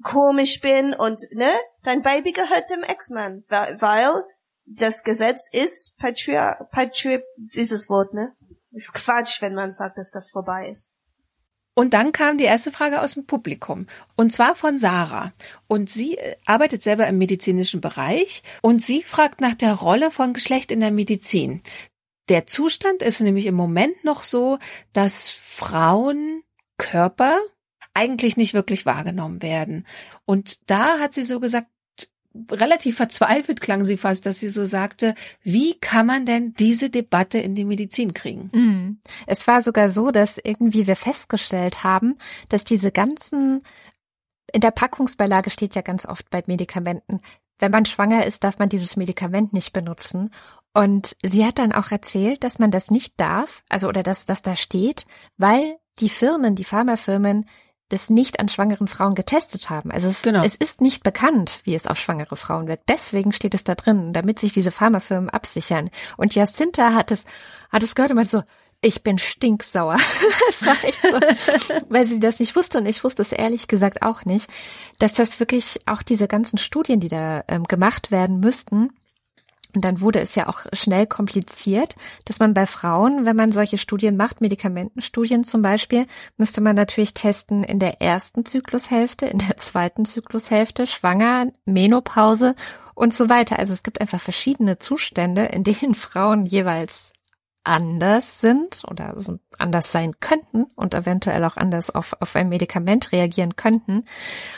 [0.03, 1.51] komisch bin und, ne,
[1.83, 4.25] dein Baby gehört dem Ex-Mann, weil,
[4.66, 8.35] das Gesetz ist Patria, Patria, dieses Wort, ne,
[8.70, 10.90] ist Quatsch, wenn man sagt, dass das vorbei ist.
[11.77, 13.88] Und dann kam die erste Frage aus dem Publikum.
[14.14, 15.33] Und zwar von Sarah.
[15.66, 18.44] Und sie äh, arbeitet selber im medizinischen Bereich.
[18.62, 21.62] Und sie fragt nach der Rolle von Geschlecht in der Medizin.
[22.29, 24.59] Der Zustand ist nämlich im Moment noch so,
[24.93, 26.43] dass Frauen
[26.79, 27.39] Körper
[27.93, 29.87] eigentlich nicht wirklich wahrgenommen werden.
[30.25, 31.69] Und da hat sie so gesagt,
[32.51, 37.39] relativ verzweifelt klang sie fast, dass sie so sagte, wie kann man denn diese Debatte
[37.39, 38.51] in die Medizin kriegen?
[38.53, 38.99] Mm.
[39.27, 42.17] Es war sogar so, dass irgendwie wir festgestellt haben,
[42.49, 43.63] dass diese ganzen,
[44.53, 47.21] in der Packungsbeilage steht ja ganz oft bei Medikamenten,
[47.61, 50.31] wenn man schwanger ist, darf man dieses Medikament nicht benutzen.
[50.75, 54.43] Und sie hat dann auch erzählt, dass man das nicht darf, also oder dass das
[54.43, 55.07] da steht,
[55.37, 57.47] weil die Firmen, die Pharmafirmen,
[57.91, 59.93] das nicht an schwangeren Frauen getestet haben.
[59.93, 60.43] Also es, genau.
[60.43, 62.89] es ist nicht bekannt, wie es auf schwangere Frauen wirkt.
[62.89, 65.91] Deswegen steht es da drin, damit sich diese Pharmafirmen absichern.
[66.17, 67.25] Und Jacinta hat es,
[67.71, 68.43] hat es gehört und meinte so,
[68.81, 69.99] ich bin stinksauer.
[70.51, 70.67] so,
[71.89, 74.51] weil sie das nicht wusste und ich wusste es ehrlich gesagt auch nicht,
[74.99, 78.91] dass das wirklich auch diese ganzen Studien, die da ähm, gemacht werden müssten,
[79.75, 83.79] und dann wurde es ja auch schnell kompliziert, dass man bei Frauen, wenn man solche
[83.79, 86.07] Studien macht, Medikamentenstudien zum Beispiel,
[86.37, 92.55] müsste man natürlich testen in der ersten Zyklushälfte, in der zweiten Zyklushälfte, schwanger, Menopause
[92.95, 93.59] und so weiter.
[93.59, 97.13] Also es gibt einfach verschiedene Zustände, in denen Frauen jeweils
[97.65, 99.15] anders sind oder
[99.59, 104.05] anders sein könnten und eventuell auch anders auf, auf ein Medikament reagieren könnten.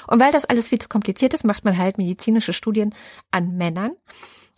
[0.09, 2.95] Und weil das alles viel zu kompliziert ist, macht man halt medizinische Studien
[3.31, 3.93] an Männern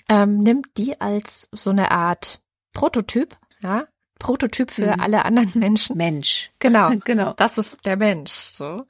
[0.09, 2.40] ähm, nimmt die als so eine Art
[2.73, 3.87] Prototyp, ja,
[4.18, 5.01] Prototyp für mhm.
[5.01, 5.97] alle anderen Menschen.
[5.97, 6.51] Mensch.
[6.59, 7.35] Genau, genau.
[7.35, 8.85] Das ist der Mensch, so.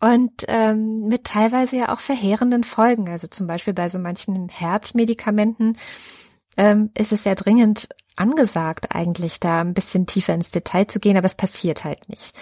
[0.00, 3.08] und ähm, mit teilweise ja auch verheerenden Folgen.
[3.08, 5.78] Also zum Beispiel bei so manchen Herzmedikamenten
[6.56, 11.16] ähm, ist es ja dringend angesagt, eigentlich da ein bisschen tiefer ins Detail zu gehen,
[11.16, 12.36] aber es passiert halt nicht.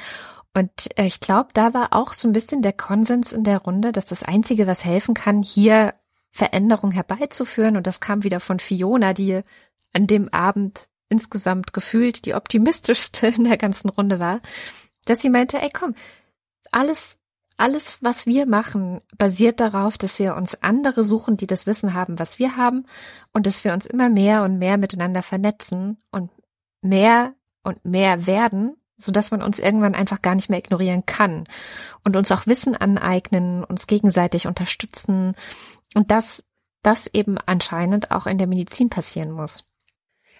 [0.54, 3.92] Und äh, ich glaube, da war auch so ein bisschen der Konsens in der Runde,
[3.92, 5.94] dass das Einzige, was helfen kann, hier
[6.32, 9.42] Veränderung herbeizuführen, und das kam wieder von Fiona, die
[9.92, 14.40] an dem Abend insgesamt gefühlt die optimistischste in der ganzen Runde war,
[15.04, 15.94] dass sie meinte, ey komm,
[16.70, 17.18] alles,
[17.58, 22.18] alles, was wir machen, basiert darauf, dass wir uns andere suchen, die das Wissen haben,
[22.18, 22.86] was wir haben,
[23.34, 26.30] und dass wir uns immer mehr und mehr miteinander vernetzen und
[26.80, 31.44] mehr und mehr werden, so dass man uns irgendwann einfach gar nicht mehr ignorieren kann
[32.04, 35.34] und uns auch Wissen aneignen, uns gegenseitig unterstützen
[35.94, 36.44] und dass
[36.82, 39.64] das eben anscheinend auch in der Medizin passieren muss.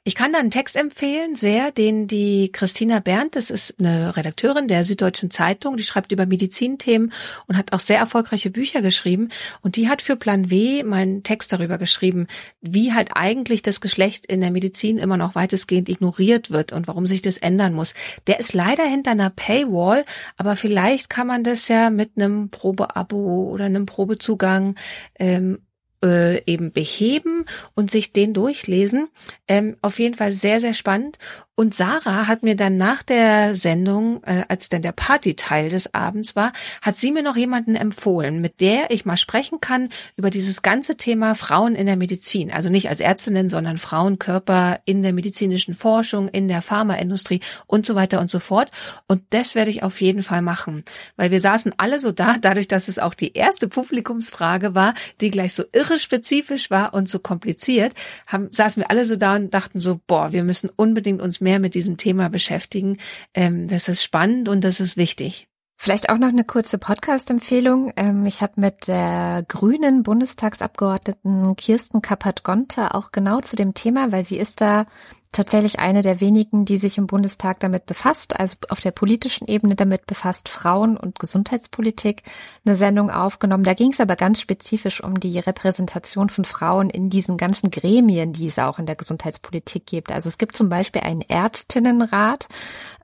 [0.05, 4.67] Ich kann da einen Text empfehlen, sehr, den die Christina Berndt, das ist eine Redakteurin
[4.67, 7.13] der Süddeutschen Zeitung, die schreibt über Medizinthemen
[7.47, 9.29] und hat auch sehr erfolgreiche Bücher geschrieben.
[9.61, 12.27] Und die hat für Plan W mal einen Text darüber geschrieben,
[12.61, 17.07] wie halt eigentlich das Geschlecht in der Medizin immer noch weitestgehend ignoriert wird und warum
[17.07, 17.95] sich das ändern muss.
[18.27, 20.05] Der ist leider hinter einer Paywall,
[20.37, 24.75] aber vielleicht kann man das ja mit einem Probeabo oder einem Probezugang
[25.21, 25.61] ähm,
[26.03, 29.09] äh, eben beheben und sich den durchlesen.
[29.49, 31.19] Ähm, auf jeden Fall sehr, sehr spannend.
[31.55, 36.35] Und Sarah hat mir dann nach der Sendung, äh, als dann der Partyteil des Abends
[36.35, 40.63] war, hat sie mir noch jemanden empfohlen, mit der ich mal sprechen kann über dieses
[40.63, 42.51] ganze Thema Frauen in der Medizin.
[42.51, 47.95] Also nicht als Ärztinnen, sondern Frauenkörper in der medizinischen Forschung, in der Pharmaindustrie und so
[47.95, 48.71] weiter und so fort.
[49.07, 50.85] Und das werde ich auf jeden Fall machen,
[51.17, 55.31] weil wir saßen alle so da, dadurch, dass es auch die erste Publikumsfrage war, die
[55.31, 57.93] gleich so irre spezifisch war und so kompliziert,
[58.27, 61.59] haben, saßen wir alle so da und dachten so, boah, wir müssen unbedingt uns mehr
[61.59, 62.99] mit diesem Thema beschäftigen.
[63.35, 65.49] Ähm, das ist spannend und das ist wichtig.
[65.77, 67.93] Vielleicht auch noch eine kurze Podcast-Empfehlung.
[67.97, 74.25] Ähm, ich habe mit der grünen Bundestagsabgeordneten Kirsten Kappert-Gonter auch genau zu dem Thema, weil
[74.25, 74.87] sie ist da
[75.33, 79.75] tatsächlich eine der wenigen, die sich im Bundestag damit befasst, also auf der politischen Ebene
[79.75, 82.23] damit befasst, Frauen und Gesundheitspolitik,
[82.65, 83.65] eine Sendung aufgenommen.
[83.65, 88.35] Da ging es aber ganz spezifisch um die Repräsentation von Frauen in diesen ganzen Gremien,
[88.35, 90.13] die es auch in der Gesundheitspolitik gibt.
[90.13, 92.47] Also es gibt zum Beispiel einen Ärztinnenrat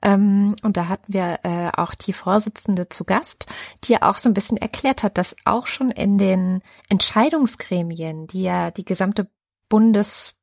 [0.03, 3.47] ähm, und da hatten wir äh, auch die Vorsitzende zu Gast,
[3.85, 8.69] die auch so ein bisschen erklärt hat, dass auch schon in den Entscheidungsgremien, die ja
[8.69, 9.27] die gesamte
[9.67, 10.35] Bundes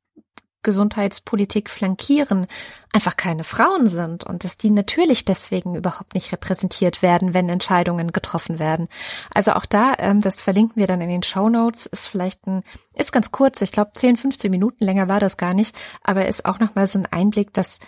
[0.67, 2.45] Gesundheitspolitik flankieren,
[2.91, 8.11] einfach keine Frauen sind und dass die natürlich deswegen überhaupt nicht repräsentiert werden, wenn Entscheidungen
[8.11, 8.89] getroffen werden.
[9.33, 12.63] Also auch da, ähm, das verlinken wir dann in den Show Notes, ist vielleicht ein,
[12.93, 16.43] ist ganz kurz, ich glaube 10, 15 Minuten länger war das gar nicht, aber ist
[16.43, 17.79] auch nochmal so ein Einblick, dass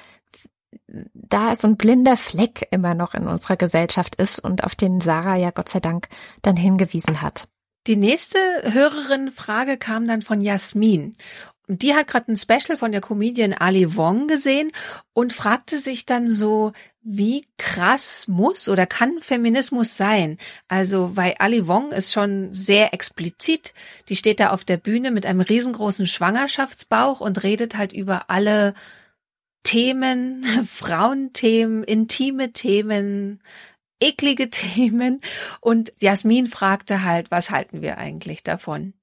[0.87, 5.35] da so ein blinder Fleck immer noch in unserer Gesellschaft ist und auf den Sarah
[5.35, 6.07] ja Gott sei Dank
[6.43, 7.49] dann hingewiesen hat.
[7.87, 11.15] Die nächste Hörerin-Frage kam dann von Jasmin.
[11.71, 14.71] Die hat gerade ein Special von der Comedian Ali Wong gesehen
[15.13, 16.71] und fragte sich dann so,
[17.03, 20.39] wie krass muss oder kann Feminismus sein?
[20.67, 23.75] Also, weil Ali Wong ist schon sehr explizit.
[24.08, 28.73] Die steht da auf der Bühne mit einem riesengroßen Schwangerschaftsbauch und redet halt über alle
[29.62, 33.43] Themen, Frauenthemen, intime Themen,
[33.99, 35.21] eklige Themen.
[35.62, 38.95] Und Jasmin fragte halt, was halten wir eigentlich davon?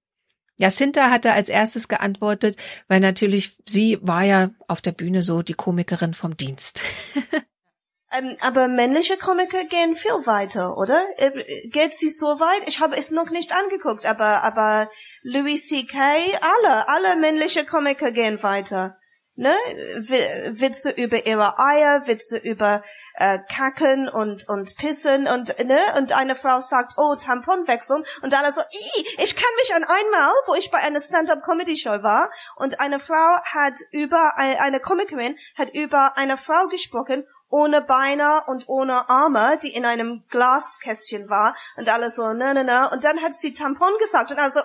[0.57, 2.57] Jacinta hatte als erstes geantwortet,
[2.88, 6.81] weil natürlich sie war ja auf der Bühne so die Komikerin vom Dienst.
[8.19, 11.01] ähm, aber männliche Komiker gehen viel weiter, oder?
[11.19, 12.69] Äh, geht sie so weit?
[12.69, 14.90] Ich habe es noch nicht angeguckt, aber aber
[15.23, 15.99] Louis C.K.
[16.40, 18.99] alle alle männliche Komiker gehen weiter.
[19.37, 19.53] Ne?
[20.01, 22.83] Witze über ihre Eier, Witze über
[23.16, 28.35] äh, kacken und und pissen und ne und eine Frau sagt oh Tampon wechseln und
[28.35, 28.61] alle so
[29.18, 33.01] ich kann mich an einmal wo ich bei einer Stand-up Comedy Show war und eine
[33.01, 39.09] Frau hat über eine, eine Comikerin hat über eine Frau gesprochen ohne Beine und ohne
[39.09, 42.90] Arme, die in einem Glaskästchen war und alles so, ne, ne, ne.
[42.92, 44.61] Und dann hat sie Tampon gesagt und also,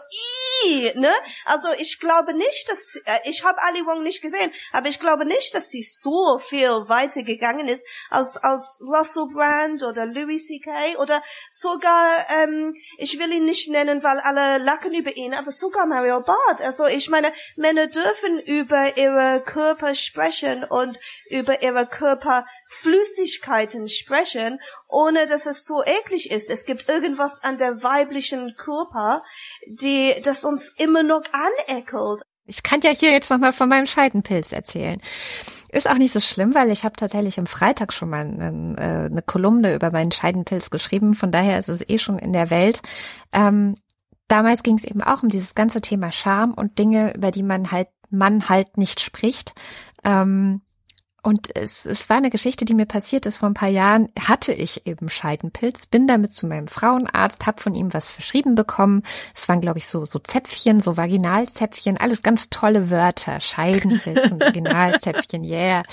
[0.66, 1.12] ii, ne.
[1.46, 5.26] Also ich glaube nicht, dass, äh, ich habe Ali Wong nicht gesehen, aber ich glaube
[5.26, 10.98] nicht, dass sie so viel weiter gegangen ist als, als Russell Brand oder Louis C.K.
[10.98, 15.86] oder sogar, ähm, ich will ihn nicht nennen, weil alle lachen über ihn, aber sogar
[15.86, 16.62] Mario Barth.
[16.62, 24.60] Also ich meine, Männer dürfen über ihre Körper sprechen und über ihre Körper Flüssigkeiten sprechen,
[24.88, 26.50] ohne dass es so eklig ist.
[26.50, 29.24] Es gibt irgendwas an der weiblichen Körper,
[29.68, 32.22] die, das uns immer noch aneckelt.
[32.46, 35.02] Ich kann ja hier jetzt nochmal von meinem Scheidenpilz erzählen.
[35.70, 39.06] Ist auch nicht so schlimm, weil ich habe tatsächlich am Freitag schon mal eine, äh,
[39.06, 41.14] eine Kolumne über meinen Scheidenpilz geschrieben.
[41.14, 42.82] Von daher ist es eh schon in der Welt.
[43.34, 43.76] Ähm,
[44.30, 47.72] damals ging es eben auch um dieses ganze Thema Scham und Dinge, über die man
[47.72, 49.54] halt man halt nicht spricht.
[50.04, 50.62] Ähm,
[51.24, 54.10] und es, es war eine Geschichte, die mir passiert ist vor ein paar Jahren.
[54.20, 59.04] Hatte ich eben Scheidenpilz, bin damit zu meinem Frauenarzt, hab von ihm was verschrieben bekommen.
[59.36, 63.40] Es waren, glaube ich, so, so Zäpfchen, so Vaginalzäpfchen, alles ganz tolle Wörter.
[63.40, 65.84] Scheidenpilz und Vaginalzäpfchen, yeah.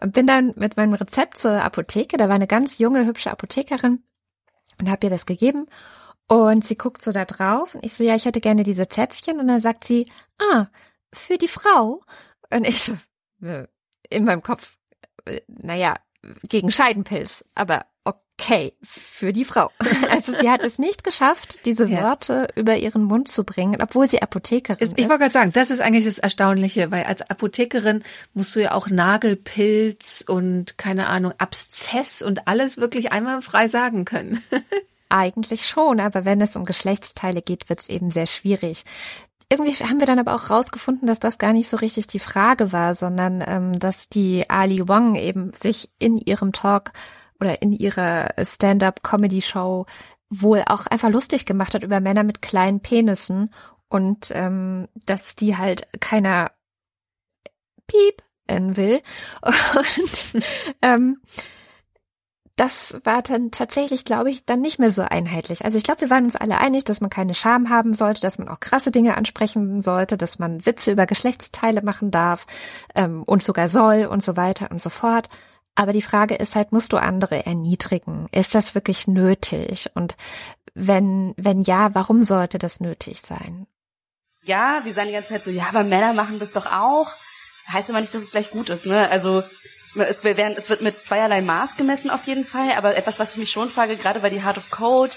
[0.00, 2.16] Und bin dann mit meinem Rezept zur Apotheke.
[2.16, 4.02] Da war eine ganz junge, hübsche Apothekerin
[4.80, 5.66] und hab ihr das gegeben.
[6.28, 7.74] Und sie guckt so da drauf.
[7.74, 9.38] Und ich so, ja, ich hätte gerne diese Zäpfchen.
[9.38, 10.06] Und dann sagt sie,
[10.38, 10.68] ah,
[11.12, 12.00] für die Frau.
[12.50, 12.94] Und ich so,
[14.12, 14.76] in meinem Kopf,
[15.24, 15.96] äh, naja,
[16.48, 19.70] gegen Scheidenpilz, aber okay, für die Frau.
[20.10, 22.02] Also sie hat es nicht geschafft, diese ja.
[22.02, 24.98] Worte über ihren Mund zu bringen, obwohl sie Apothekerin ist.
[24.98, 28.02] Ich wollte gerade sagen, das ist eigentlich das Erstaunliche, weil als Apothekerin
[28.34, 34.04] musst du ja auch Nagelpilz und keine Ahnung, Abszess und alles wirklich einmal frei sagen
[34.04, 34.42] können.
[35.08, 38.84] Eigentlich schon, aber wenn es um Geschlechtsteile geht, wird es eben sehr schwierig
[39.52, 42.72] irgendwie haben wir dann aber auch rausgefunden, dass das gar nicht so richtig die Frage
[42.72, 46.92] war, sondern ähm, dass die Ali Wong eben sich in ihrem Talk
[47.38, 49.86] oder in ihrer Stand-up-Comedy-Show
[50.30, 53.52] wohl auch einfach lustig gemacht hat über Männer mit kleinen Penissen
[53.88, 56.52] und ähm, dass die halt keiner
[57.86, 59.02] Piep will.
[59.42, 60.44] Und
[60.82, 61.20] ähm,
[62.56, 65.64] das war dann tatsächlich, glaube ich, dann nicht mehr so einheitlich.
[65.64, 68.38] Also ich glaube, wir waren uns alle einig, dass man keine Scham haben sollte, dass
[68.38, 72.46] man auch krasse Dinge ansprechen sollte, dass man Witze über Geschlechtsteile machen darf
[72.94, 75.28] ähm, und sogar soll und so weiter und so fort.
[75.74, 78.28] Aber die Frage ist halt, musst du andere erniedrigen?
[78.32, 79.90] Ist das wirklich nötig?
[79.94, 80.16] Und
[80.74, 83.66] wenn, wenn ja, warum sollte das nötig sein?
[84.44, 87.10] Ja, wir sagen die ganze Zeit so, ja, aber Männer machen das doch auch.
[87.68, 89.08] Heißt immer nicht, dass es gleich gut ist, ne?
[89.08, 89.42] Also
[89.94, 93.38] es, werden, es wird mit zweierlei Maß gemessen auf jeden Fall, aber etwas, was ich
[93.38, 95.12] mich schon frage, gerade bei die Heart of Code,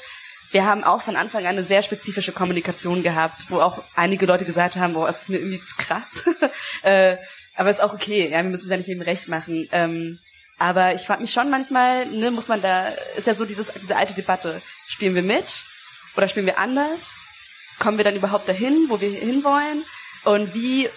[0.52, 4.46] wir haben auch von Anfang an eine sehr spezifische Kommunikation gehabt, wo auch einige Leute
[4.46, 6.24] gesagt haben, boah, es ist mir irgendwie zu krass.
[6.84, 7.18] äh,
[7.56, 9.68] aber ist auch okay, ja, wir müssen es ja nicht eben recht machen.
[9.72, 10.20] Ähm,
[10.58, 13.98] aber ich frage mich schon manchmal, ne, muss man da, ist ja so dieses, diese
[13.98, 15.64] alte Debatte, spielen wir mit
[16.16, 17.22] oder spielen wir anders?
[17.80, 19.84] Kommen wir dann überhaupt dahin, wo wir hinwollen?
[20.24, 20.90] Und wie,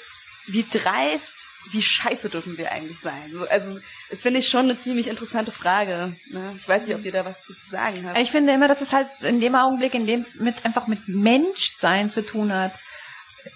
[0.47, 3.33] wie dreist wie scheiße dürfen wir eigentlich sein?
[3.51, 3.79] Also,
[4.11, 6.15] das finde ich schon eine ziemlich interessante Frage.
[6.31, 6.55] Ne?
[6.57, 8.19] Ich weiß nicht, ob ihr da was zu sagen habt.
[8.19, 11.09] Ich finde immer, dass es halt in dem Augenblick, in dem es mit, einfach mit
[11.09, 12.73] Menschsein zu tun hat,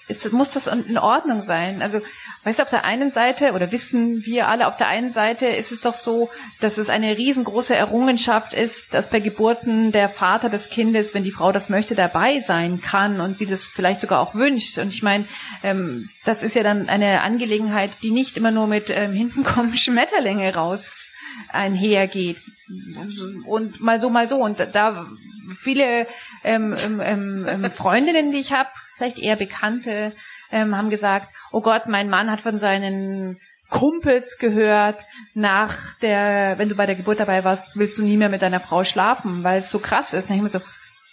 [0.09, 1.83] ist, muss das in Ordnung sein.
[1.83, 2.01] Also
[2.44, 5.70] Weißt du, auf der einen Seite, oder wissen wir alle, auf der einen Seite ist
[5.70, 6.28] es doch so,
[6.61, 11.31] dass es eine riesengroße Errungenschaft ist, dass bei Geburten der Vater des Kindes, wenn die
[11.31, 14.78] Frau das möchte, dabei sein kann und sie das vielleicht sogar auch wünscht.
[14.78, 15.24] Und ich meine,
[15.62, 19.76] ähm, das ist ja dann eine Angelegenheit, die nicht immer nur mit ähm, hinten kommen
[19.76, 21.07] Schmetterlinge raus
[21.52, 22.38] einhergeht.
[23.46, 24.37] Und mal so, mal so.
[24.42, 25.07] Und da
[25.61, 26.09] viele
[26.42, 30.12] ähm, ähm, ähm, Freundinnen, die ich habe, vielleicht eher Bekannte,
[30.50, 33.38] ähm, haben gesagt, oh Gott, mein Mann hat von seinen
[33.73, 38.29] Kumpels gehört, nach der, wenn du bei der Geburt dabei warst, willst du nie mehr
[38.29, 40.29] mit deiner Frau schlafen, weil es so krass ist.
[40.29, 40.61] Und ich mir so,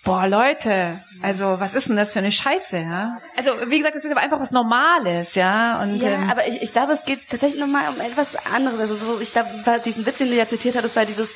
[0.04, 3.22] boah, Leute, also was ist denn das für eine Scheiße, ja?
[3.38, 5.82] Also wie gesagt, es ist aber einfach was Normales, ja.
[5.82, 8.80] Und, ja, ähm, aber ich, ich glaube, es geht tatsächlich nochmal um etwas anderes.
[8.80, 9.50] Also so, ich glaube,
[9.86, 11.34] diesen Witz, den du ja zitiert hattest, war dieses,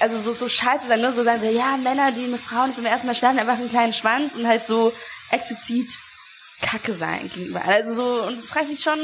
[0.00, 1.12] also so, so scheiße sein, ne?
[1.12, 3.92] So sagen wir, ja, Männer, die mit Frauen beim ersten Mal schlafen, einfach einen kleinen
[3.92, 4.92] Schwanz und halt so
[5.30, 5.88] explizit
[6.60, 7.64] Kacke sein gegenüber.
[7.64, 8.98] Also so, und das frage ich mich schon,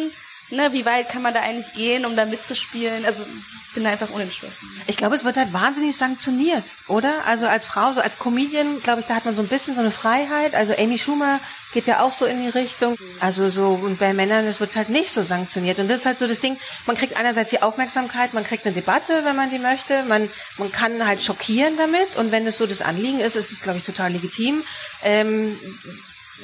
[0.50, 3.04] ne, wie weit kann man da eigentlich gehen, um da mitzuspielen?
[3.04, 4.82] Also ich bin da einfach unentschlossen.
[4.86, 7.24] Ich glaube, es wird halt wahnsinnig sanktioniert, oder?
[7.26, 9.80] Also als Frau, so als Comedian, glaube ich, da hat man so ein bisschen so
[9.80, 10.54] eine Freiheit.
[10.54, 11.40] Also Amy Schumer
[11.72, 12.96] geht ja auch so in die Richtung.
[13.18, 15.80] Also so, und bei Männern, das wird halt nicht so sanktioniert.
[15.80, 18.74] Und das ist halt so das Ding, man kriegt einerseits die Aufmerksamkeit, man kriegt eine
[18.74, 22.16] Debatte, wenn man die möchte, man, man kann halt schockieren damit.
[22.16, 24.62] Und wenn es so das Anliegen ist, ist es, glaube ich, total legitim.
[25.02, 25.58] Ähm,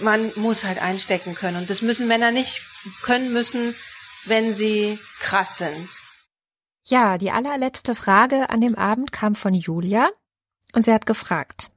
[0.02, 1.56] man muss halt einstecken können.
[1.56, 2.62] Und das müssen Männer nicht
[3.02, 3.74] können müssen,
[4.26, 5.88] wenn sie krass sind.
[6.84, 10.10] Ja, die allerletzte Frage an dem Abend kam von Julia
[10.72, 11.70] und sie hat gefragt.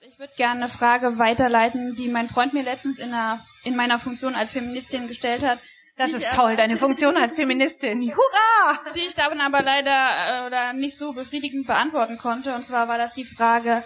[0.00, 3.98] Ich würde gerne eine Frage weiterleiten, die mein Freund mir letztens in, einer, in meiner
[3.98, 5.58] Funktion als Feministin gestellt hat.
[5.96, 8.02] Das ist toll, deine Funktion als Feministin.
[8.02, 8.78] Hurra!
[8.94, 12.54] Die ich dann aber leider äh, oder nicht so befriedigend beantworten konnte.
[12.54, 13.82] Und zwar war das die Frage,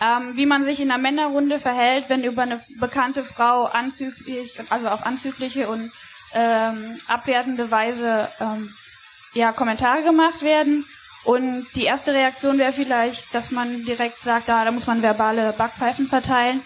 [0.00, 4.88] ähm, wie man sich in einer Männerrunde verhält, wenn über eine bekannte Frau anzüglich, also
[4.88, 5.90] auf anzügliche und
[6.34, 8.72] ähm, abwertende Weise ähm,
[9.34, 10.84] ja Kommentare gemacht werden.
[11.24, 15.54] Und die erste Reaktion wäre vielleicht, dass man direkt sagt, ah, da muss man verbale
[15.56, 16.60] Backpfeifen verteilen.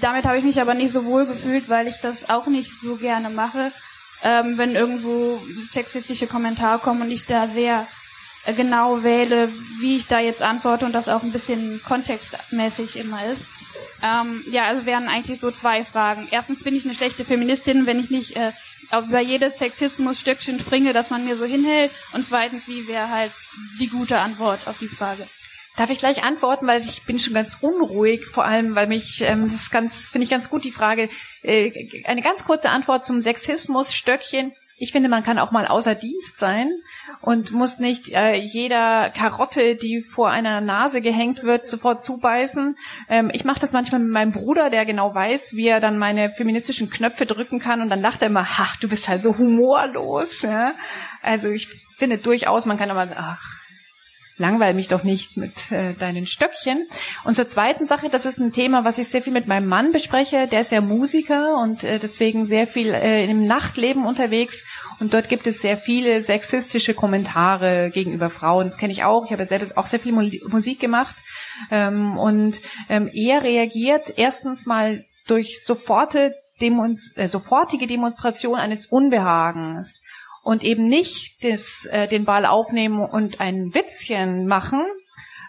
[0.00, 2.96] Damit habe ich mich aber nicht so wohl gefühlt, weil ich das auch nicht so
[2.96, 3.70] gerne mache.
[4.24, 5.38] ähm, wenn irgendwo
[5.70, 7.86] sexistische Kommentare kommen und ich da sehr
[8.52, 9.48] genau wähle,
[9.80, 13.42] wie ich da jetzt antworte und das auch ein bisschen kontextmäßig immer ist.
[14.02, 16.28] Ähm, ja, also wären eigentlich so zwei Fragen.
[16.30, 18.52] Erstens bin ich eine schlechte Feministin, wenn ich nicht äh,
[18.92, 21.90] über jedes Sexismus-Stückchen springe, das man mir so hinhält.
[22.12, 23.32] Und zweitens, wie wäre halt
[23.80, 25.26] die gute Antwort auf die Frage?
[25.76, 29.50] Darf ich gleich antworten, weil ich bin schon ganz unruhig, vor allem, weil mich, ähm,
[29.50, 31.10] das ist ganz, finde ich ganz gut die Frage.
[31.42, 34.52] Äh, eine ganz kurze Antwort zum Sexismus, Stöckchen.
[34.76, 36.70] Ich finde, man kann auch mal außer Dienst sein
[37.20, 42.76] und muss nicht äh, jeder Karotte, die vor einer Nase gehängt wird, sofort zubeißen.
[43.08, 46.30] Ähm, ich mache das manchmal mit meinem Bruder, der genau weiß, wie er dann meine
[46.30, 50.42] feministischen Knöpfe drücken kann und dann lacht er immer, ach, du bist halt so humorlos.
[50.42, 50.72] Ja?
[51.22, 53.63] Also ich finde durchaus, man kann aber sagen, ach,
[54.36, 56.86] langweil mich doch nicht mit äh, deinen Stöckchen.
[57.24, 59.92] Und zur zweiten Sache, das ist ein Thema, was ich sehr viel mit meinem Mann
[59.92, 60.48] bespreche.
[60.48, 64.64] Der ist ja Musiker und äh, deswegen sehr viel äh, im Nachtleben unterwegs.
[65.00, 68.66] Und dort gibt es sehr viele sexistische Kommentare gegenüber Frauen.
[68.66, 69.24] Das kenne ich auch.
[69.24, 71.16] Ich habe selbst auch sehr viel Musik gemacht.
[71.70, 80.02] Ähm, und ähm, er reagiert erstens mal durch äh, sofortige Demonstration eines Unbehagens
[80.44, 84.84] und eben nicht das, äh, den Ball aufnehmen und ein Witzchen machen.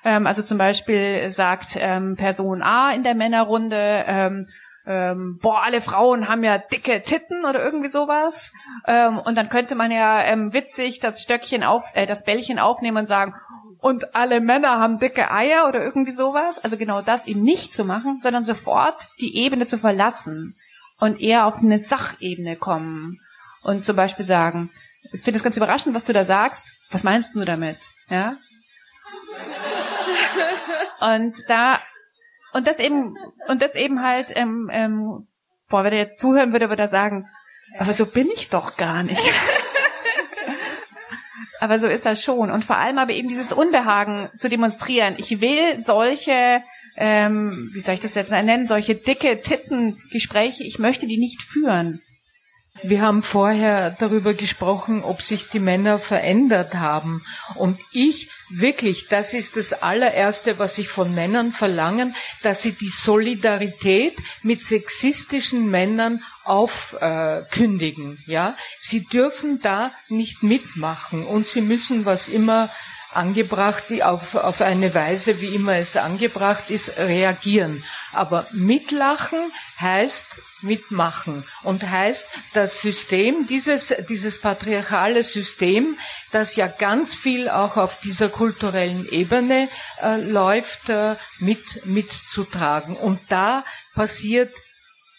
[0.03, 4.47] Ähm, also zum Beispiel sagt ähm, Person A in der Männerrunde, ähm,
[4.87, 8.53] ähm, boah, alle Frauen haben ja dicke Titten oder irgendwie sowas.
[8.87, 12.97] Ähm, und dann könnte man ja ähm, witzig das Stöckchen auf, äh, das Bällchen aufnehmen
[12.97, 13.35] und sagen,
[13.79, 16.63] und alle Männer haben dicke Eier oder irgendwie sowas.
[16.63, 20.55] Also genau das eben nicht zu machen, sondern sofort die Ebene zu verlassen
[20.99, 23.19] und eher auf eine Sachebene kommen
[23.65, 24.69] und zum Beispiel sagen,
[25.11, 26.67] ich finde es ganz überraschend, was du da sagst.
[26.91, 27.77] Was meinst du damit?
[28.09, 28.37] Ja?
[30.99, 31.81] Und da
[32.53, 35.27] und das eben und das eben halt, ähm, ähm,
[35.67, 37.27] boah, wenn er jetzt zuhören würde, würde er sagen,
[37.79, 39.21] aber so bin ich doch gar nicht.
[41.59, 42.51] aber so ist das schon.
[42.51, 45.15] Und vor allem aber eben dieses Unbehagen zu demonstrieren.
[45.17, 46.63] Ich will solche,
[46.95, 52.01] ähm, wie soll ich das jetzt nennen, solche dicke Tittengespräche, ich möchte die nicht führen.
[52.83, 57.23] Wir haben vorher darüber gesprochen, ob sich die Männer verändert haben.
[57.55, 62.89] Und ich wirklich, das ist das allererste, was ich von Männern verlangen, dass sie die
[62.89, 68.19] Solidarität mit sexistischen Männern aufkündigen.
[68.27, 72.69] Äh, ja, sie dürfen da nicht mitmachen und sie müssen, was immer
[73.13, 77.83] angebracht, auf, auf eine Weise, wie immer es angebracht ist, reagieren.
[78.11, 79.39] Aber mitlachen
[79.79, 80.27] heißt
[80.65, 85.97] mitmachen und heißt das System, dieses, dieses patriarchale System,
[86.31, 89.69] das ja ganz viel auch auf dieser kulturellen Ebene
[90.01, 92.97] äh, läuft, äh, mit, mitzutragen.
[92.97, 93.63] Und da
[93.93, 94.53] passiert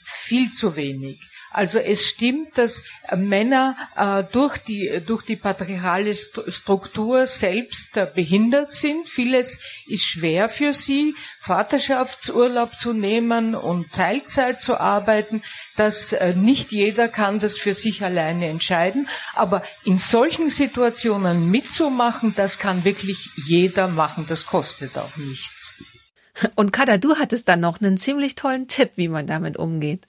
[0.05, 1.19] viel zu wenig.
[1.57, 8.07] Also es stimmt, dass äh, Männer äh, durch die durch die patriarchale Struktur selbst äh,
[8.15, 9.09] behindert sind.
[9.09, 15.43] Vieles ist schwer für sie, Vaterschaftsurlaub zu nehmen und Teilzeit zu arbeiten.
[15.79, 22.35] Das äh, nicht jeder kann das für sich alleine entscheiden, aber in solchen Situationen mitzumachen,
[22.37, 24.27] das kann wirklich jeder machen.
[24.29, 25.83] Das kostet auch nichts.
[26.55, 30.07] Und Kada, du hattest dann noch einen ziemlich tollen Tipp, wie man damit umgeht.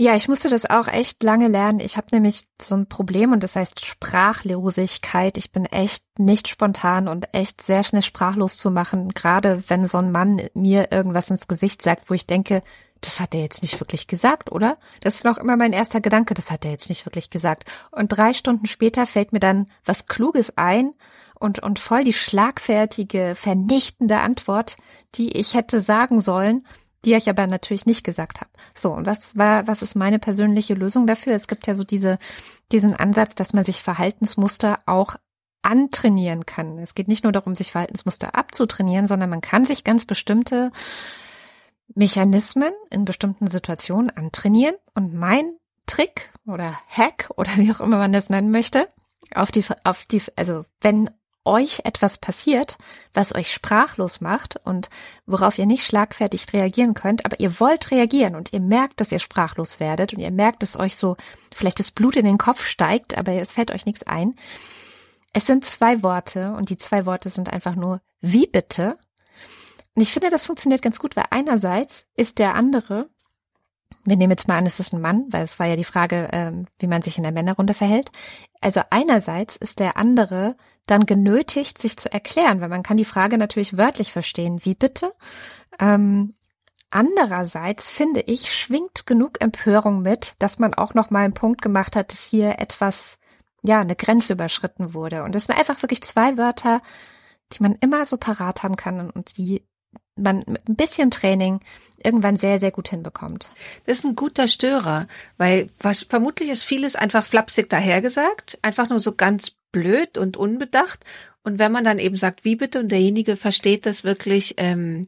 [0.00, 1.78] Ja, ich musste das auch echt lange lernen.
[1.78, 5.36] Ich habe nämlich so ein Problem und das heißt Sprachlosigkeit.
[5.36, 9.98] Ich bin echt nicht spontan und echt sehr schnell sprachlos zu machen, gerade wenn so
[9.98, 12.62] ein Mann mir irgendwas ins Gesicht sagt, wo ich denke,
[13.02, 14.78] das hat er jetzt nicht wirklich gesagt, oder?
[15.02, 17.70] Das ist noch immer mein erster Gedanke, das hat er jetzt nicht wirklich gesagt.
[17.90, 20.94] Und drei Stunden später fällt mir dann was Kluges ein
[21.38, 24.76] und, und voll die schlagfertige, vernichtende Antwort,
[25.16, 26.64] die ich hätte sagen sollen
[27.04, 28.50] die ich aber natürlich nicht gesagt habe.
[28.74, 31.34] So, und was war, was ist meine persönliche Lösung dafür?
[31.34, 32.18] Es gibt ja so diese,
[32.72, 35.16] diesen Ansatz, dass man sich Verhaltensmuster auch
[35.62, 36.78] antrainieren kann.
[36.78, 40.70] Es geht nicht nur darum, sich Verhaltensmuster abzutrainieren, sondern man kann sich ganz bestimmte
[41.94, 44.76] Mechanismen in bestimmten Situationen antrainieren.
[44.94, 48.88] Und mein Trick oder Hack oder wie auch immer man das nennen möchte,
[49.34, 51.10] auf die, auf die, also wenn
[51.44, 52.76] euch etwas passiert,
[53.14, 54.90] was euch sprachlos macht und
[55.26, 59.18] worauf ihr nicht schlagfertig reagieren könnt, aber ihr wollt reagieren und ihr merkt, dass ihr
[59.18, 61.16] sprachlos werdet und ihr merkt, dass euch so
[61.52, 64.34] vielleicht das Blut in den Kopf steigt, aber es fällt euch nichts ein.
[65.32, 68.98] Es sind zwei Worte und die zwei Worte sind einfach nur wie bitte.
[69.94, 73.08] Und ich finde, das funktioniert ganz gut, weil einerseits ist der andere
[74.04, 76.28] wir nehmen jetzt mal an, es ist ein Mann, weil es war ja die Frage,
[76.32, 78.10] ähm, wie man sich in der Männerrunde verhält.
[78.60, 83.38] Also einerseits ist der andere dann genötigt, sich zu erklären, weil man kann die Frage
[83.38, 84.60] natürlich wörtlich verstehen.
[84.64, 85.12] Wie bitte?
[85.78, 86.34] Ähm,
[86.90, 91.94] Andererseits finde ich, schwingt genug Empörung mit, dass man auch noch mal einen Punkt gemacht
[91.94, 93.16] hat, dass hier etwas,
[93.62, 95.22] ja, eine Grenze überschritten wurde.
[95.22, 96.82] Und das sind einfach wirklich zwei Wörter,
[97.52, 99.64] die man immer so parat haben kann und die
[100.16, 101.60] man mit ein bisschen Training
[102.02, 103.52] irgendwann sehr, sehr gut hinbekommt.
[103.86, 109.00] Das ist ein guter Störer, weil was, vermutlich ist vieles einfach flapsig dahergesagt, einfach nur
[109.00, 111.04] so ganz blöd und unbedacht.
[111.42, 115.06] Und wenn man dann eben sagt, wie bitte, und derjenige versteht das wirklich ähm,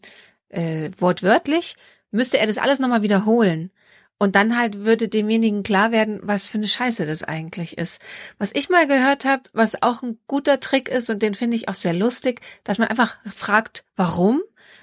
[0.48, 1.76] äh, wortwörtlich,
[2.10, 3.70] müsste er das alles nochmal wiederholen.
[4.18, 8.00] Und dann halt würde demjenigen klar werden, was für eine Scheiße das eigentlich ist.
[8.38, 11.68] Was ich mal gehört habe, was auch ein guter Trick ist und den finde ich
[11.68, 14.40] auch sehr lustig, dass man einfach fragt, warum?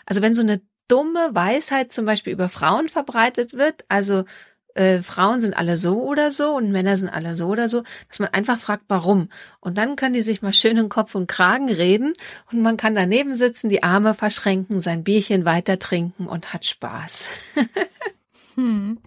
[0.10, 4.26] Also wenn so eine dumme Weisheit zum Beispiel über Frauen verbreitet wird, also
[4.74, 8.20] äh, Frauen sind alle so oder so und Männer sind alle so oder so, dass
[8.20, 9.30] man einfach fragt, warum.
[9.60, 12.14] Und dann können die sich mal schön in Kopf und Kragen reden
[12.52, 17.30] und man kann daneben sitzen, die Arme verschränken, sein Bierchen weiter trinken und hat Spaß.
[18.56, 18.98] hm.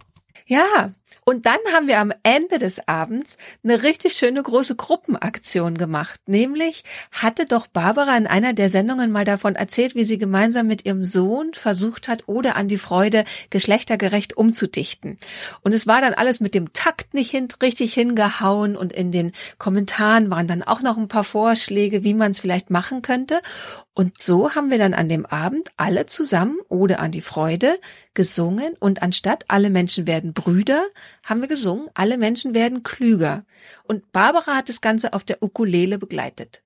[0.45, 0.93] Ja,
[1.25, 6.19] und dann haben wir am Ende des Abends eine richtig schöne große Gruppenaktion gemacht.
[6.27, 10.85] Nämlich hatte doch Barbara in einer der Sendungen mal davon erzählt, wie sie gemeinsam mit
[10.85, 15.17] ihrem Sohn versucht hat, oder an die Freude geschlechtergerecht umzudichten.
[15.61, 19.31] Und es war dann alles mit dem Takt nicht hin, richtig hingehauen und in den
[19.57, 23.41] Kommentaren waren dann auch noch ein paar Vorschläge, wie man es vielleicht machen könnte.
[23.93, 27.79] Und so haben wir dann an dem Abend alle zusammen oder an die Freude
[28.13, 30.83] gesungen und anstatt alle Menschen werden Brüder,
[31.23, 33.45] haben wir gesungen, alle Menschen werden klüger.
[33.83, 36.62] Und Barbara hat das Ganze auf der Ukulele begleitet.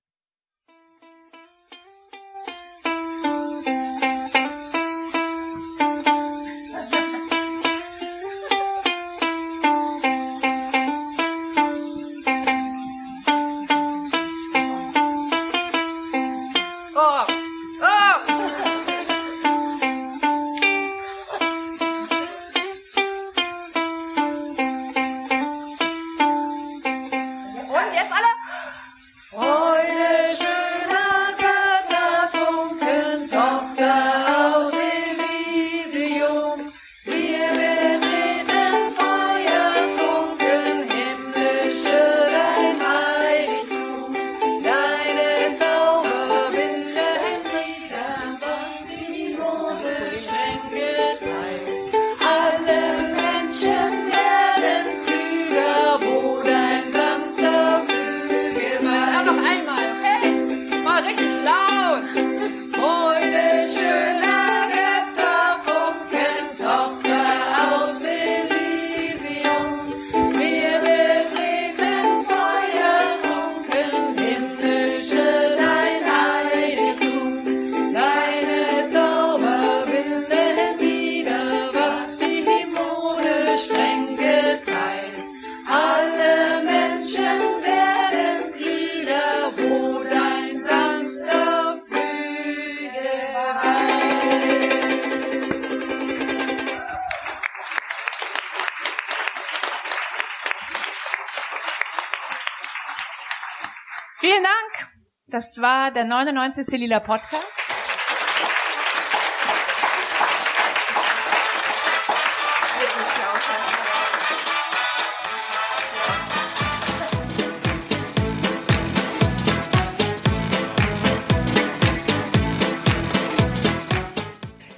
[105.57, 106.67] Das war der 99.
[106.77, 107.47] Lila Podcast.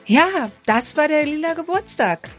[0.05, 0.27] Ja,
[0.65, 2.29] das war der lila Geburtstag.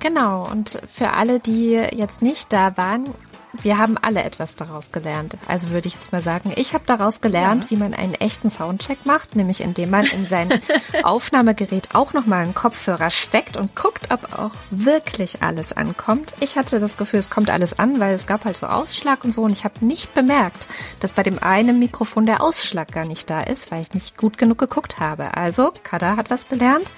[0.00, 3.14] Genau, und für alle, die jetzt nicht da waren,
[3.62, 5.36] wir haben alle etwas daraus gelernt.
[5.46, 7.70] Also würde ich jetzt mal sagen, ich habe daraus gelernt, ja.
[7.70, 10.60] wie man einen echten Soundcheck macht, nämlich indem man in sein
[11.02, 16.34] Aufnahmegerät auch nochmal einen Kopfhörer steckt und guckt, ob auch wirklich alles ankommt.
[16.40, 19.32] Ich hatte das Gefühl, es kommt alles an, weil es gab halt so Ausschlag und
[19.32, 20.66] so und ich habe nicht bemerkt,
[21.00, 24.38] dass bei dem einen Mikrofon der Ausschlag gar nicht da ist, weil ich nicht gut
[24.38, 25.36] genug geguckt habe.
[25.36, 26.90] Also, Kada hat was gelernt.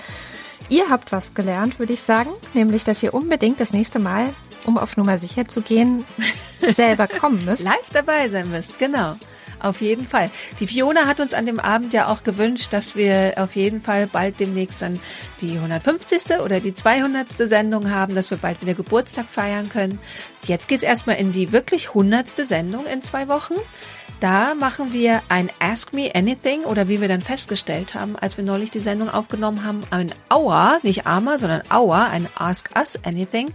[0.68, 4.34] Ihr habt was gelernt, würde ich sagen, nämlich, dass ihr unbedingt das nächste Mal
[4.64, 6.04] um auf Nummer sicher zu gehen,
[6.74, 7.64] selber kommen müsst.
[7.64, 9.16] Live dabei sein müsst, genau.
[9.58, 10.30] Auf jeden Fall.
[10.60, 14.06] Die Fiona hat uns an dem Abend ja auch gewünscht, dass wir auf jeden Fall
[14.06, 15.00] bald demnächst dann
[15.40, 16.40] die 150.
[16.44, 17.30] oder die 200.
[17.30, 19.98] Sendung haben, dass wir bald wieder Geburtstag feiern können.
[20.44, 22.28] Jetzt geht's erstmal in die wirklich 100.
[22.28, 23.54] Sendung in zwei Wochen.
[24.20, 28.44] Da machen wir ein Ask Me Anything oder wie wir dann festgestellt haben, als wir
[28.44, 33.52] neulich die Sendung aufgenommen haben, ein Hour, nicht Armer, sondern Hour, ein Ask Us Anything.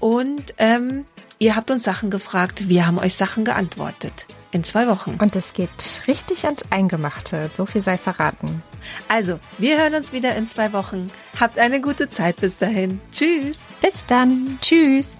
[0.00, 1.06] Und ähm,
[1.38, 4.26] ihr habt uns Sachen gefragt, wir haben euch Sachen geantwortet.
[4.50, 5.16] in zwei Wochen.
[5.20, 7.48] Und es geht richtig ans Eingemachte.
[7.52, 8.62] So viel sei verraten.
[9.08, 11.10] Also, wir hören uns wieder in zwei Wochen.
[11.40, 13.00] Habt eine gute Zeit bis dahin.
[13.12, 13.58] Tschüss.
[13.80, 14.58] Bis dann.
[14.60, 15.16] Tschüss.